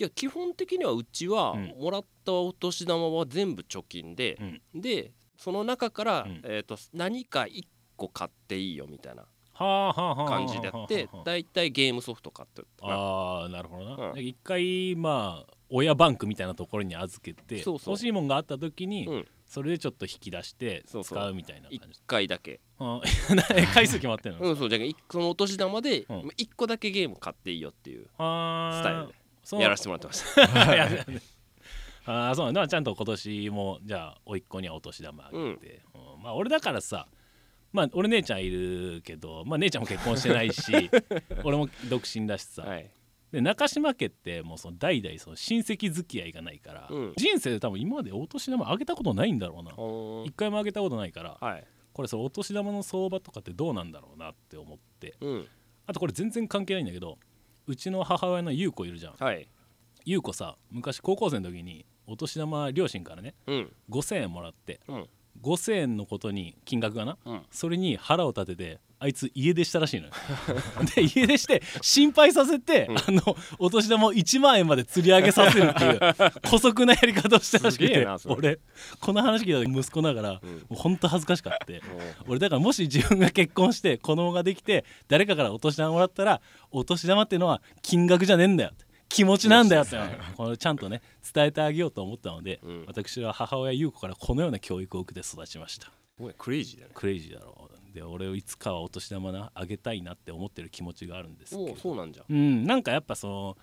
[0.00, 4.38] いや基本的にはうちは、もらったお年玉は全部貯金で、
[4.74, 7.64] うん、でその中から、うん、えーと、何か1
[7.96, 9.24] 個買っていいよみたいな
[9.54, 21.78] 感じでやって大体ゲームソフト買ってああなるほどな、うん、一回まあ親バンクみたいなところに預けて欲しいもんがあった時に、うん、それでちょっと引き出して使うみたいな感じ。
[21.78, 22.60] 1回だけ。
[23.74, 24.40] 回数決まってんの？
[24.40, 24.78] うんそうじゃ
[25.10, 29.14] そのお年玉で1個だけゲーム買っていいよっていうスタイル
[29.58, 30.42] でやらせてもらってました
[32.08, 37.06] ああそうなんちゃんと今年もじゃあ甥っ子にはお年玉あげて、うん、うん、まあ俺だからさ
[37.72, 40.90] まあ俺姉ちゃんいるけどまあ姉ちゃんも結婚してないし
[41.44, 42.90] 俺も独身だしさ、はい、
[43.30, 49.72] で中島家ってもうその代々その親戚付き合いがないから、うん、人生で多分今までお年玉あげたことないんだろうな。
[50.24, 55.48] 一回もあげたことないから、はい、これそのお年玉の相場とかってどうなんだろうなって思って、うん、
[55.86, 57.18] あとこれ全然関係ないんだけど
[57.66, 59.46] うちの母親の優子いるじゃん、はい、
[60.06, 65.06] 優子さ昔高校生の時にお年玉両親からね、うん、5,000円もらって、うん、
[65.42, 70.12] 5,000円のことに金額がな、うん、それに腹を立ててあいつ家出したらしいのよ。
[70.96, 75.98] で家出して心配させて、うん、あのお年玉を1万円まで釣り上げさせるっていう
[76.48, 78.58] 姑息なやり方をしたらしくて俺
[78.98, 81.80] この話聞いた時息子ながら、うん、もうほんと恥ずかしかって
[82.26, 86.40] 俺だからもし自分が結婚して子供ができて誰かからお年玉もらったら
[86.72, 88.72] お年玉っていうのは金額じゃねえんだよ
[89.08, 89.96] 気持ちなんだよって
[90.36, 91.02] これちゃんとね
[91.34, 95.90] 伝えてあげようと思ったので、うん、私は母親優子からこのような教育を受けて育ちました。
[96.36, 96.92] クレイジーだね。
[96.94, 97.94] クレイジーだろう。
[97.94, 101.76] で俺をいつかはお年玉なあげたいなって思ってる気持ちがあるんですけど。
[101.76, 103.56] そうなんじゃうんなんかやっぱその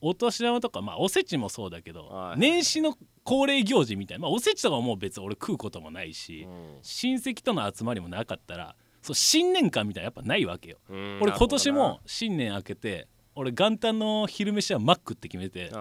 [0.00, 10.78] お年玉とかまあおせちもそうだけど、はい、年始の恒例行事みたいな、まあ、おせちとかもう別に俺食うこともないし、うん、親戚との集まりもなかったらそう新年間みたいなやっぱないわけよ。
[11.20, 15.72] 俺今年も新年明けて俺元旦の昼飯はマックって決めて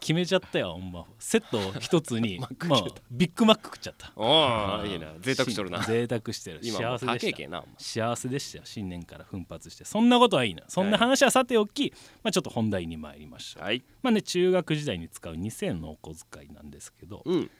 [0.00, 1.04] 決めちゃったよほんま。
[1.18, 4.12] セット一つに まあ、ビッグマック食っちゃった。
[4.16, 4.96] ああい。
[4.96, 5.14] いな。
[5.20, 5.80] 贅沢しとるな。
[5.82, 6.64] 贅沢してる。
[6.64, 7.64] 幸せでした。
[7.78, 8.64] 幸せでしたよ。
[8.64, 9.84] 新年から奮発して。
[9.84, 10.64] そんなことはいいな。
[10.68, 11.92] そんな話はさておき、
[12.22, 17.50] まあ、ちょっと本題に参りましょう、はい、まあね中学時代に使う2000のお小遣いなんですけど、うん、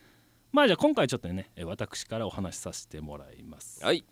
[0.53, 3.85] まあじゃあ今回ちょっとね私からお話しさせてもらいます。
[3.85, 4.05] はい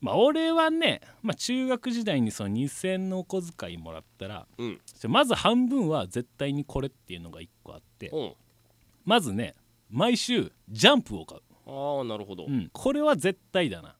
[0.00, 8.32] まあ俺はね、まあ、中学時代にその2,000のお小遣いもらったら、うん、まず半分は絶対にこれっていうのが1個あって、うん、
[9.04, 9.54] まずね
[9.90, 11.42] 毎週ジャンプを買う。
[11.66, 13.96] ああなるほど、うん、これは絶対だな。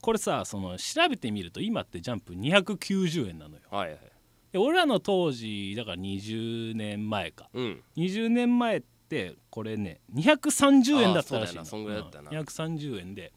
[0.00, 3.98] これさその調べてみると今ってジャンプ290円なのよ、はいはい、
[4.52, 11.64] で俺らの当時だから20年前か、うん、20年前ってこれね230円だったらしいの。
[11.64, 13.32] そんぐらいだったな、230円で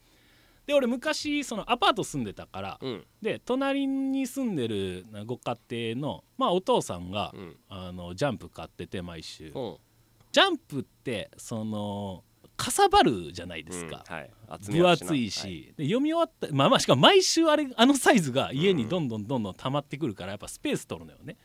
[0.72, 5.58] で俺昔そのアパート住んでたから、うん、で隣に住んでるご家
[5.94, 9.76] 庭の、まあ、お父さんが、うん、あのジャンプ買ってて毎週、うん、
[10.32, 12.24] ジャンプってその
[12.56, 14.30] かさばるじゃないですか、はい、
[14.70, 21.36] 分厚いし、はい、で読み終わったまあまあしかも毎週あれあのサイズが家にどんどんどんどん溜まってくるからやっぱスペース取るのよね。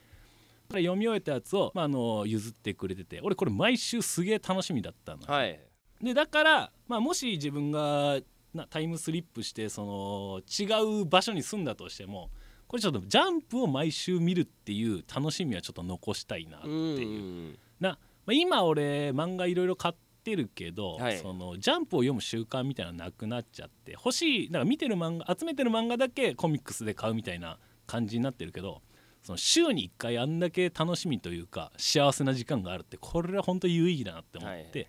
[0.70, 3.22] 読み終えたやつを、まあ、あの譲ってくれてて。
[3.24, 5.58] 俺これ毎週すげえ楽しみだったの、はい、
[6.02, 8.20] でだから、まあ、もし自分が
[8.58, 12.30] なタイムスリップしてその違う場所に住んだとしても
[12.68, 17.58] これちょっとジャンプを毎週見るっていう楽しみはちょっと残したいなっていう。
[17.80, 17.98] な、ま
[18.32, 28.82] あ、今俺漫画いろいろ買ってるけど、はい、そのジャンプを読む習慣みたいなのなくなっちゃって欲しいなんか見てる漫画集めてる漫画だけコミックスで買うみたいな感じになってるけど
[29.24, 34.88] その週に1回あんだけ楽しみというか幸せな時間があるってこれは本当有意義だなって思って、はい、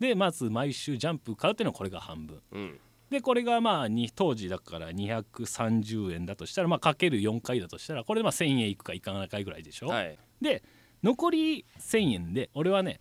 [0.00, 10.62] でまず毎週ジャンプ買うっていうのはこれが半分、うん、でこれがまあ当時だから230円だとしたらまあかける4回だとしたらこれでまあ1,000円いくかいかないかぐらいでしょ、はい、で
[11.02, 13.00] 残り1,000円で俺はね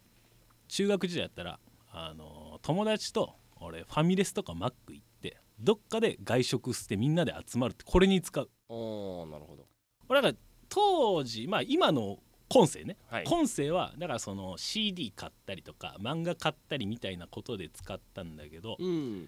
[0.68, 1.60] 中学時代やったら
[1.92, 8.50] あの友達と俺ファミレスとかマック行ってどっかで外食してみんなで集まるってこれに使う。
[8.70, 9.66] おなるほど。
[10.10, 10.40] 俺だから
[10.70, 12.18] 当時まあ今の
[12.50, 19.28] 今世ね、はい、今世はだからその CD 買ったりとか漫画買ったりみたいなことで使ったんだけど、うん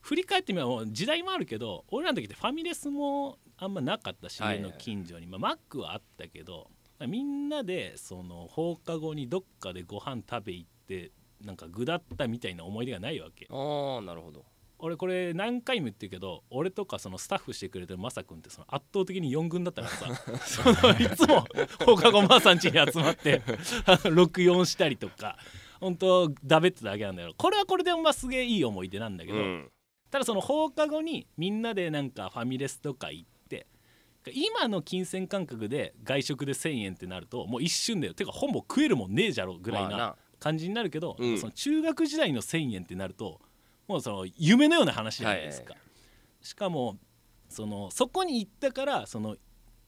[0.00, 6.70] 振り返ってみれば時代もあるけど俺らの時ってファミレスもあんまなかったし、家の近所に、まあ、マックはあったけど
[7.06, 11.12] みんなでその放課後にどっかでご飯食べ行って
[11.44, 13.46] なんか具だったみたいな思い出がないわけ。
[13.50, 14.44] ああなるほど。
[14.82, 20.34] 俺これ何回も言ってるけど俺とかそのスタッフしてくれてるまさくんってその圧倒的に4軍だったからさ。
[20.72, 21.46] そのいつも
[21.84, 23.40] 放課後まさん家に集まって
[23.86, 25.36] 64したりとか
[25.80, 29.70] 本当だべってだけなんだけどこれはこれでまあすげえいい思い出なんだけど、うん
[30.10, 33.66] ただその放課後にみんなでなんかファミレスとか行って
[34.32, 38.14] 今の金銭感覚で外食で1,000円ってなるともう一瞬だよ。
[38.14, 43.40] てかほぼ食えるもんねえじゃろぐらいな感じになるけど、まあ、その中学時代の1,000円ってなると
[43.88, 45.74] もうその夢のような話じゃないですか。
[45.74, 45.78] は
[46.42, 46.98] い、しかも
[47.48, 49.36] そのそこに行ったからその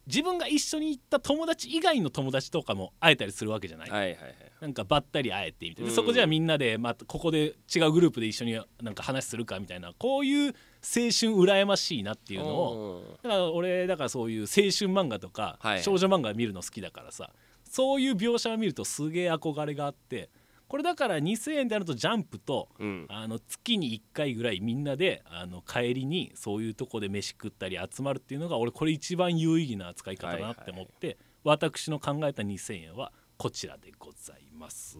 [0.06, 13.18] 自分が一緒に行った友達以外の友達とかも会えたりするわけじゃない,、はいはいはい、なんかばったり会えてみたいな、そこじゃあみんなで、まあ、ここで違うグループで一緒になんか話するかみたいなこういう青春羨ましいなっていうのを。
[13.22, 17.30] だから俺だからそういう青春漫画とか少女漫画見るの好きだからさ、
[17.70, 20.30] そういう描写を見るとすげえ憧れがあって
[20.72, 31.20] これだから2000円であるとジャンプと、うん、あの月に1回ぐらいみんなであの帰りにそういうとこで飯食ったり集まるっていうのが俺これ一番有意義な扱い方だなって思って、はいは
[31.56, 34.98] い、私の考えた2000円はこちらでございます。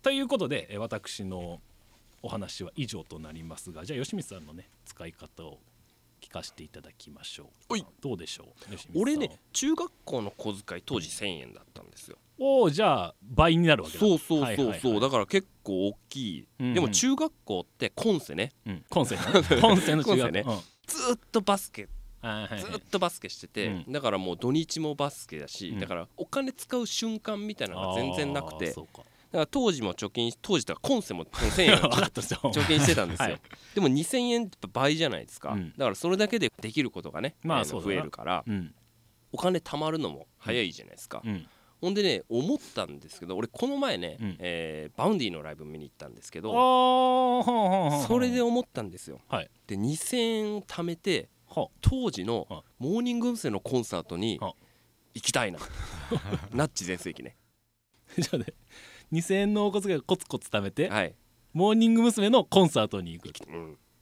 [0.00, 1.60] ということで私の
[2.22, 5.58] お話は以上となりますがじゃあ吉光さんのね使い方を
[6.20, 7.74] 聞かせていただきましょう。
[8.00, 9.00] どうでしょう？
[9.00, 12.18] 俺ね中学校の小遣い当時1000円だったんですよ。
[12.38, 14.00] おおじゃあ倍になるわけだ。
[14.00, 19.22] そうそうそうそう、はいはい、だから結構大きい、うんうん、でも中学校ってコンセね、うん、コンセね。
[19.60, 20.56] コンセの中学ね、うん、
[20.86, 21.88] ずっとバスケ。
[22.20, 22.28] ず
[22.78, 28.74] っとバスケしてて、うん、だからもう土日もバスケだし、うん、だからお金使う瞬間みたいなのが全然なくて
[29.30, 33.40] だから当時も貯金当時とかコンセも1000円 貯金してたんですよ、はい、
[33.74, 38.74] でも2000円って倍じゃないですか、うん、だからそれだけでできることがね、まあ、増えるから、うん、
[39.32, 41.46] お金貯まるのも早いじゃないですか、うん、
[41.80, 46.52] ほんでね思ったんですけど俺この前ね、うん、えー、 Vaundy のライブ見に行ったんですけど
[47.42, 51.28] それで思ったんですよ、はい、で2000円貯めて
[51.80, 52.46] 当時の
[52.78, 53.50] モーニング娘。
[53.50, 55.58] のコンサートに行きたいな。
[56.52, 57.36] ナッチ全盛期ね。
[58.18, 58.46] じゃあね
[59.12, 61.14] 2,000円のお小遣いコツコツ貯めて、はい、
[61.52, 62.30] モーニング娘。
[62.30, 63.32] のコンサートに行くっ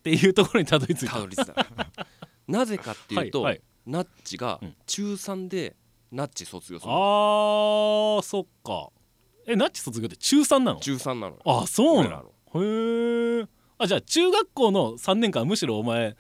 [0.03, 1.13] ていうところにたどり着いた。
[1.15, 1.67] たどり着いた。
[2.49, 5.77] なぜかっていうと、はいはい、ナッチが中3で
[6.13, 8.91] ナッチ卒業するあーそっか。
[9.47, 10.81] えナッチ卒業って中3なの？
[10.81, 12.23] 中3なのあそうな
[12.55, 12.63] の？
[12.63, 13.47] へえ
[13.79, 16.17] あじゃあ中学校の3年間むしろお前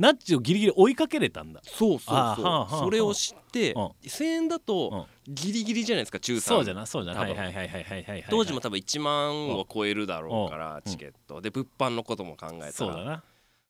[0.00, 1.60] ナッチをギリギリ追いかけれたんだ。
[1.62, 2.78] そうそうそう。
[2.84, 7.20] それを知って1000円だとギリギリじゃないですか中3そうじゃなそうじゃな。
[7.20, 12.72] はいはいはいはいはいはい当時も多分1万を超えるだろうからチケットで物販のことも考えたら。
[12.72, 13.22] そうだな。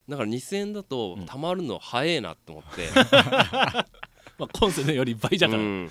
[0.08, 2.88] だから2000円だとたまるの早えなって思って。
[4.38, 5.90] まあコンセのより倍じゃから、うん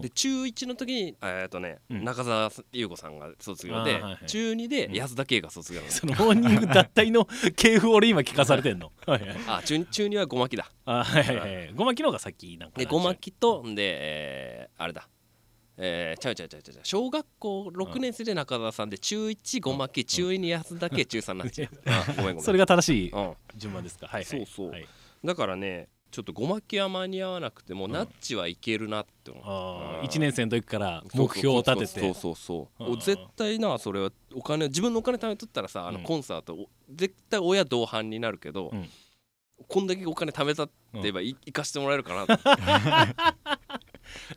[0.00, 7.26] で中1の時にえっとね、中澤優子さんが卒業で、中2で安田圭が卒業 そのモーニング脱退の
[7.56, 8.92] 系譜俺今聞かされてんの？
[9.46, 10.70] あ中中2はごまきだ。
[10.84, 15.08] あはいはいはいごまきの方が先なんかでごまきとで、えー、あれだ。
[15.82, 21.70] えー、ちゃうちゃうちゃうちゃう小学校6年生で中澤さんで中1ごまき中2安田圭中3になっちゃう
[22.16, 22.42] ごめんごめん。
[22.42, 23.12] それが正しい
[23.56, 24.72] 順番ですか、はい、そうそう、
[25.24, 32.00] だからねちょっとごまきは間に合わなくても、うん、ナッチはいけるなって思う、1年生の時から目標を立てて。
[32.00, 38.88] そうそうそう絶対なそれはお金自分のお金貯めとったらさあのコンサート、うん、絶対親同伴になるけど、うん、
[39.68, 42.26] こんだけお金貯めたって言えば、行かしてもらえるかな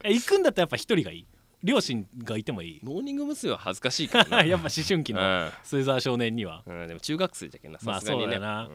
[0.05, 1.27] 行くんだったらやっぱ一人がいい？
[1.63, 2.79] 両親がいてもいい？
[2.83, 3.51] モーニング娘。
[3.53, 8.69] は恥ずかしいから やっぱ思春期の末沢少年には、うん、でも中学生じゃけんなまあ、そうだな、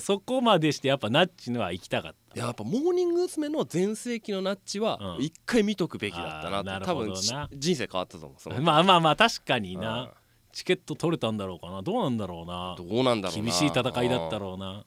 [0.00, 2.40] そこまでしてやっぱナッチのは行きたかった。
[2.40, 3.48] やっぱモーニング娘。
[3.48, 10.12] の全盛期のナッチは一回見とくべきだったなうん、多分人生変わったと思うまあまあまあ確かにな、
[10.52, 11.82] チケット取れたんだろうかな。
[11.82, 12.74] どうなんだろうな。
[12.76, 14.84] どうなんだろう厳しい戦いだったろうな。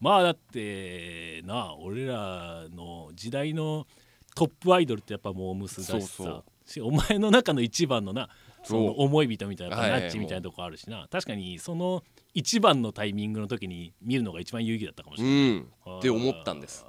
[0.00, 3.86] まあだってな俺らの時代の
[4.34, 6.42] トップアイドルってやっぱモームスだしさ。
[6.82, 8.28] お前の中の一番のな
[8.64, 11.06] その思い人みたいなナッチみたいなとこあるしな。
[11.10, 12.02] 確かにその
[12.36, 16.84] 一番のタイミングの時に見るのが一番有意義だったかもしれない、うん、って思ったんです。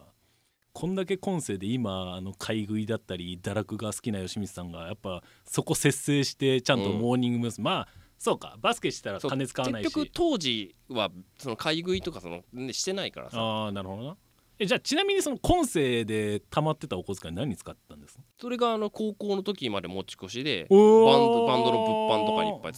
[0.74, 7.60] こんだけ今世で今あの買い食いだったり堕落が好きな吉光さんがやっぱそこ節制してちゃんとモーニング娘。
[7.60, 7.88] うん、まあ
[8.18, 8.58] そうか。
[8.62, 9.86] バスケしたら金使わないし。
[9.86, 13.40] 結局当時はその買い食いとかその、ね、してないからさ。
[13.42, 14.18] ああなるほどな。
[14.60, 18.24] えじゃあちなみにその今世でたまってたお小遣い何に使ったんですか？
[18.42, 21.78] それがあの高校の時まで持ち越しでバンドバンドの
[22.10, 22.74] 物販とかにいっぱい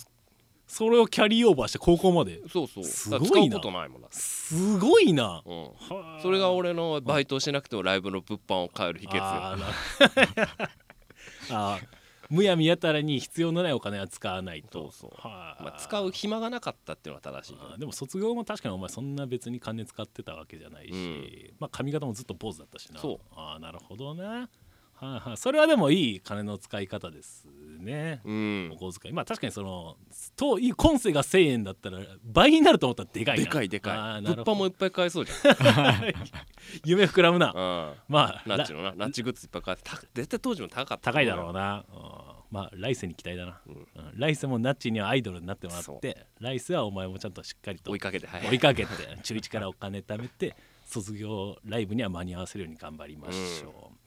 [0.72, 2.40] それをキャリーオーバーして高校まで？
[2.48, 2.84] そうそう。
[2.84, 3.58] すごいな。
[3.58, 5.72] ことないもんすごいな、うん、
[6.22, 9.24] それが俺のバイトしなくてもライブの物販を買える秘訣よ。
[9.24, 9.58] あ
[11.52, 11.80] あ
[12.30, 14.92] むやみやたらに必要のないお金は使わないと。
[14.92, 23.00] そうそう、まあ、使う暇がなかったっていうのは正しいでも卒業も確かにお前そんな別に金使ってたわけじゃないし、うん、まあ髪型もずっと坊主だったしな。
[23.00, 23.20] そう。
[23.36, 24.46] ああなるほどね
[25.00, 27.48] はあはあ、それはでもいい金の使い方です
[27.80, 29.16] ね、うん、お小遣い。
[29.16, 29.96] まあ確かにその
[30.36, 33.44] と今世が1,000円だったら倍になると思ったらでかいな。
[33.46, 34.22] でかいでかい。
[34.22, 35.36] 物販もいっぱい買えそうじゃ
[35.92, 36.04] ん。
[36.84, 39.84] 夢膨らむな、うん、まあナッチのなナッチグッズいっぱい買って
[40.16, 41.12] 絶対当時も高かった。
[41.14, 48.92] 高いだろうな、うん、まあ来世に期待だな、うん、来世もナッチにはアイドルになってもらって来世はお前もちゃんとしっかりと追いかけて、はい、追いかけて
[49.24, 53.99] 中1からお金貯めて卒業ライブには間に合わせるように頑張りましょう、うん、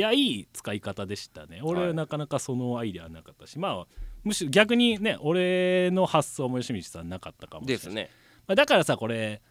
[0.00, 1.60] いやいい使い方でしたね。
[1.62, 3.86] 俺はなかなかそのアイデアなかったし、はい、まあ
[4.24, 8.10] むしろ逆にね俺の発想も吉道さんなかったかもしれないですね、
[8.46, 9.42] まあ、だからさこれ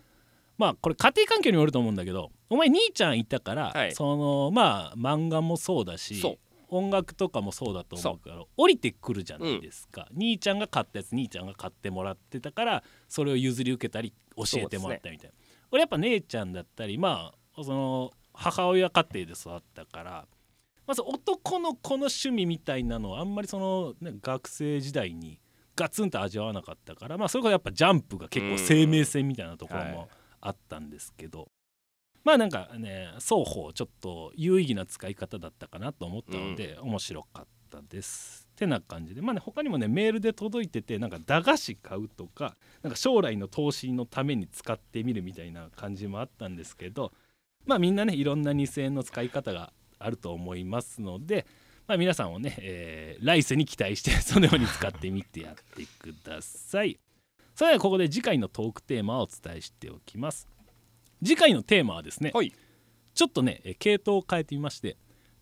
[0.58, 6.40] まあこれ家庭環境によると思うんだけどお前兄ちゃんいたから、はい、そのまあ漫画もそうだし
[6.70, 15.36] 音楽とかもそうだと思うから降りてくるじゃないですか、うん、兄ちゃんが買ったやつ兄ちゃんが買ってもらってたからそれを譲り受けたり教えてもらったみたいな、ね、
[15.72, 20.26] 俺やっぱ姉ちゃんだったりまあその母親家庭で育ったから
[20.90, 25.40] まず男の子の趣味みたいなのはあんまりその、ね、学生時代に
[25.76, 30.10] ガツンと味わわなかったからまあそれこそやっぱジャンプが結構生命線みたいなところも
[30.42, 31.48] あったんですけど、
[32.24, 38.48] まあなんかね双方ちょっと有意義な使い方だったかなと思ったので、面白かったです。
[38.54, 39.22] ってな感じで。
[39.22, 47.12] まあね他にもねメールで届いててなんか駄菓子買うとかなんか将来の投資のために使ってみるみたいな感じもあったんですけど
[47.68, 51.46] まあみんなねいろんな2000円の使い方があると思いますので、
[51.88, 57.00] まあ、皆さんをね、えー、来世に期待して そのように使ってみてやってください。
[57.56, 60.48] それではここで次回のトークテーマをお伝えしておきます。
[61.24, 62.54] 次回のテーマはですね、はい、
[63.14, 64.96] ちょっとね系統を変えてみまして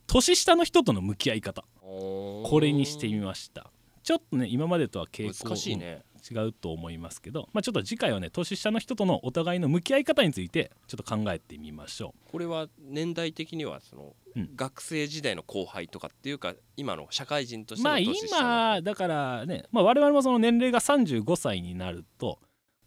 [0.08, 1.64] 年下の人との向き合い方。
[1.82, 3.72] これにしてみました。
[4.03, 12.32] ちょっとね今までとは傾向難しいね違うと思いますけど、まあ、ちょっと次回はね年下の人とのお互いの向き合い方についてちょっと考えてみましょう。
[12.32, 22.39] これは年代的にはその、うん、学生時代の後輩とかっていうか今の社会人としての年下まあ今だからね、まあ、我々もその年齢が35歳になると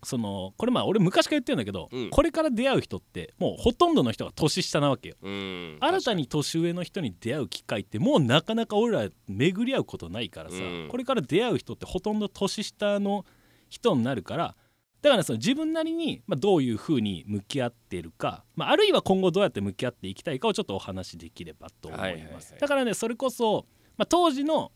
[0.02, 5.16] そのこれまあ俺昔から言ってるんだけど、うん、これから出会う人ってもうほとんどの人が年下なわけよ。
[5.22, 13.24] 新たに年上の人に出会う機会ってもうなかなか俺ら巡り合うことないからさ、うん、これから出会う人ってほとんど年下の
[13.68, 14.56] 人になるから
[15.02, 24.72] だからその自分なりにまどういうふうに向き合っているか、まあ、あるいは今後どうやって向き合っていきたいかをちょっとお話しできればと思います、だからねそれこそ、まあ、当時の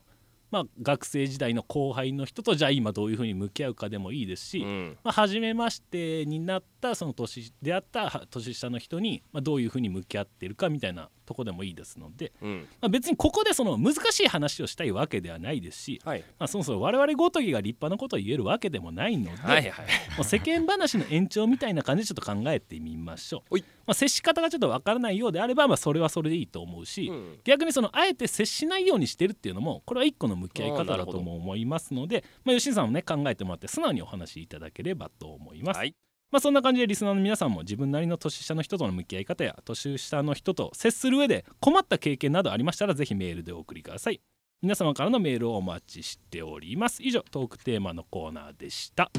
[0.51, 19.85] まあ、学生時代の後輩の人とじゃあ今どういうふうに向き合うかでもいいですし、うん、まあ、初めましてになったその年出会った年下の人に、まあ、どういうふうに向き合っているかみたいなとこでもいいですので、うん、まあ、別にここでその難しい話をしたいわけではないですし、はい、まあ、そもそも我々ごときが立派なことを言えるわけでもないので、はいはい、
[20.17, 23.57] もう世間話の延長みたいな感じでちょっと考えてみましょう。
[23.57, 35.77] まあ、接し方がちょっとわからないようであれば、まあ、それはそれでいいと思うし、うん、逆にそのあえて接しないようにしてるっていうのもこれは一個の向き合い方だとも思いますので、まあ、吉井さんもね考えてもらって素直にお話しいただければと思います。
[35.77, 35.95] はい
[36.31, 44.21] まあ、そんな感じでリスナーの皆さんも自分なりの年下の人との向き合い方や年下の人と接する上で困った経験などありましたらぜひメールでお送りください。
[44.61, 47.03] 皆様からのメールをお待ちしております。
[47.03, 49.11] 以上トークテーマのコーナーでした。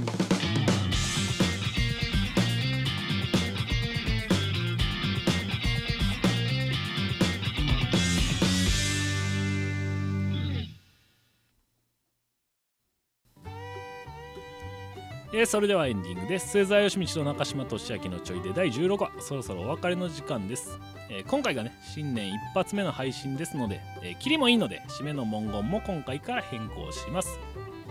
[15.39, 16.49] えー、それではエンディングです。
[16.53, 19.11] 末澤義道と中島俊明のちょいで第16話。
[19.19, 20.79] そろそろお別れの時間です、
[21.11, 27.39] えー、今回がね新年一発目の配信ですので、えー、キリもいいので締めの文言も今回から変更します。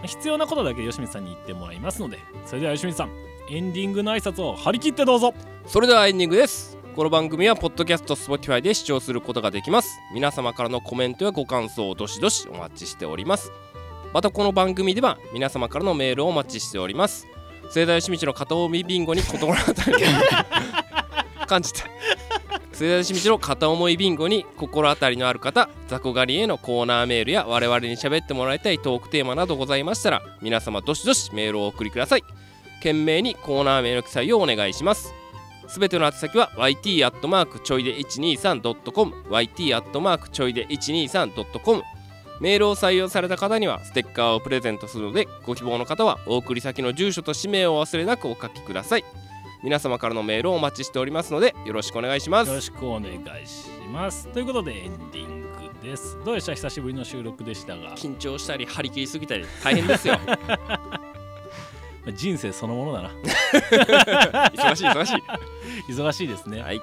[0.03, 5.35] 必要なことだけ吉光さんに言ってもらいますのでそれでは吉光さんエンディングの挨拶を張り切ってどうぞ。
[5.67, 6.79] それではエンディングです。
[6.95, 9.99] この番組はポッドキャスト Spotify で視聴することができます。
[10.15, 13.51] 皆様からのコメントやご感想をどしどしお待ちしております。
[14.15, 17.27] またこの番組では皆様からのメールをお待ちしております。
[17.69, 19.97] 末田義道の片思いビンゴに心当たり
[21.45, 21.83] 感じた
[22.71, 32.23] 末田義道の片思いビンゴに心当たりのある方雑魚狩りへのコーナーメールや我々に喋ってもらいたいトークテーマなどございましたら皆様どしどしメールをお送りください。
[32.77, 35.13] 懸命にコーナー名の記載をお願いします。
[35.67, 41.83] すべての宛先は yt アットマークちょいで 123.com yt アットマークちょいで 123.com
[42.39, 49.05] メールを採用された方にはステッカーをプレゼントするのでご希望の方はお送り先の住所と氏名を忘れなくお書きください。
[49.63, 52.49] 皆様からのメールをお待ちしておりますのでよろしくお願いします。
[52.49, 54.27] よろしくお願いします。
[54.27, 55.47] ということでエンディング
[55.81, 56.17] です。
[56.23, 56.53] どうでした？
[56.53, 57.95] 久しぶりの収録でしたが。
[57.95, 60.19] 緊張したり張り切りすぎたり大変ですよ。
[62.13, 63.09] 人生そのものだな。
[64.49, 65.23] 忙しい忙しい。
[65.91, 66.81] 忙しいですね、はい、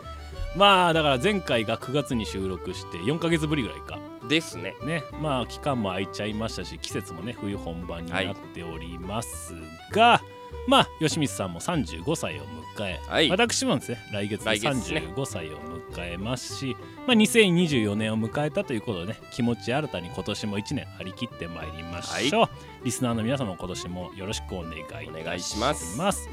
[0.56, 3.98] まあだから前回が9月に収録して4か月ぶりぐらいか
[4.28, 4.74] ですね。
[4.84, 5.04] ね。
[5.20, 9.54] まあ期間も空いちゃいましたし季節もね冬本番になっております
[9.92, 10.22] が、は
[10.66, 12.42] い、まあ吉光さんも35歳を
[12.76, 15.58] 迎え、はい、私もですね来月で35歳を
[15.92, 26.28] 迎えますし、ね、まあ、2024年を迎えたということでね気持ち新たに今年も1年張り切ってまいりましょう、はい、リスナーの皆様今年もよろしくお願いいたします。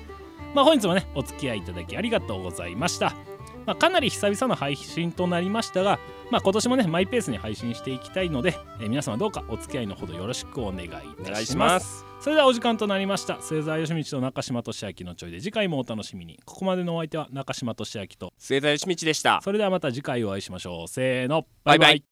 [0.53, 3.13] まあ本日もねお付き合いいただきありがとうございました
[3.65, 5.99] まあ、かなり久々の配信となりましたが、
[6.31, 10.89] まあ、今年もねマイペースに配信していきたいので、えー、皆様どうかお付き合いのほどよろしくお願いい
[11.23, 12.05] たします。
[12.19, 13.41] それではお時間となりました。
[13.41, 16.39] 末澤義道と中島俊明のちょいで次回もお楽しみに。
[16.45, 18.33] ここまでのお相手は中島俊明と。
[18.37, 19.39] 末澤義道でした。
[19.41, 20.87] それではまた次回お会いしましょう。
[20.87, 21.45] せーの。
[21.63, 22.08] バイバイ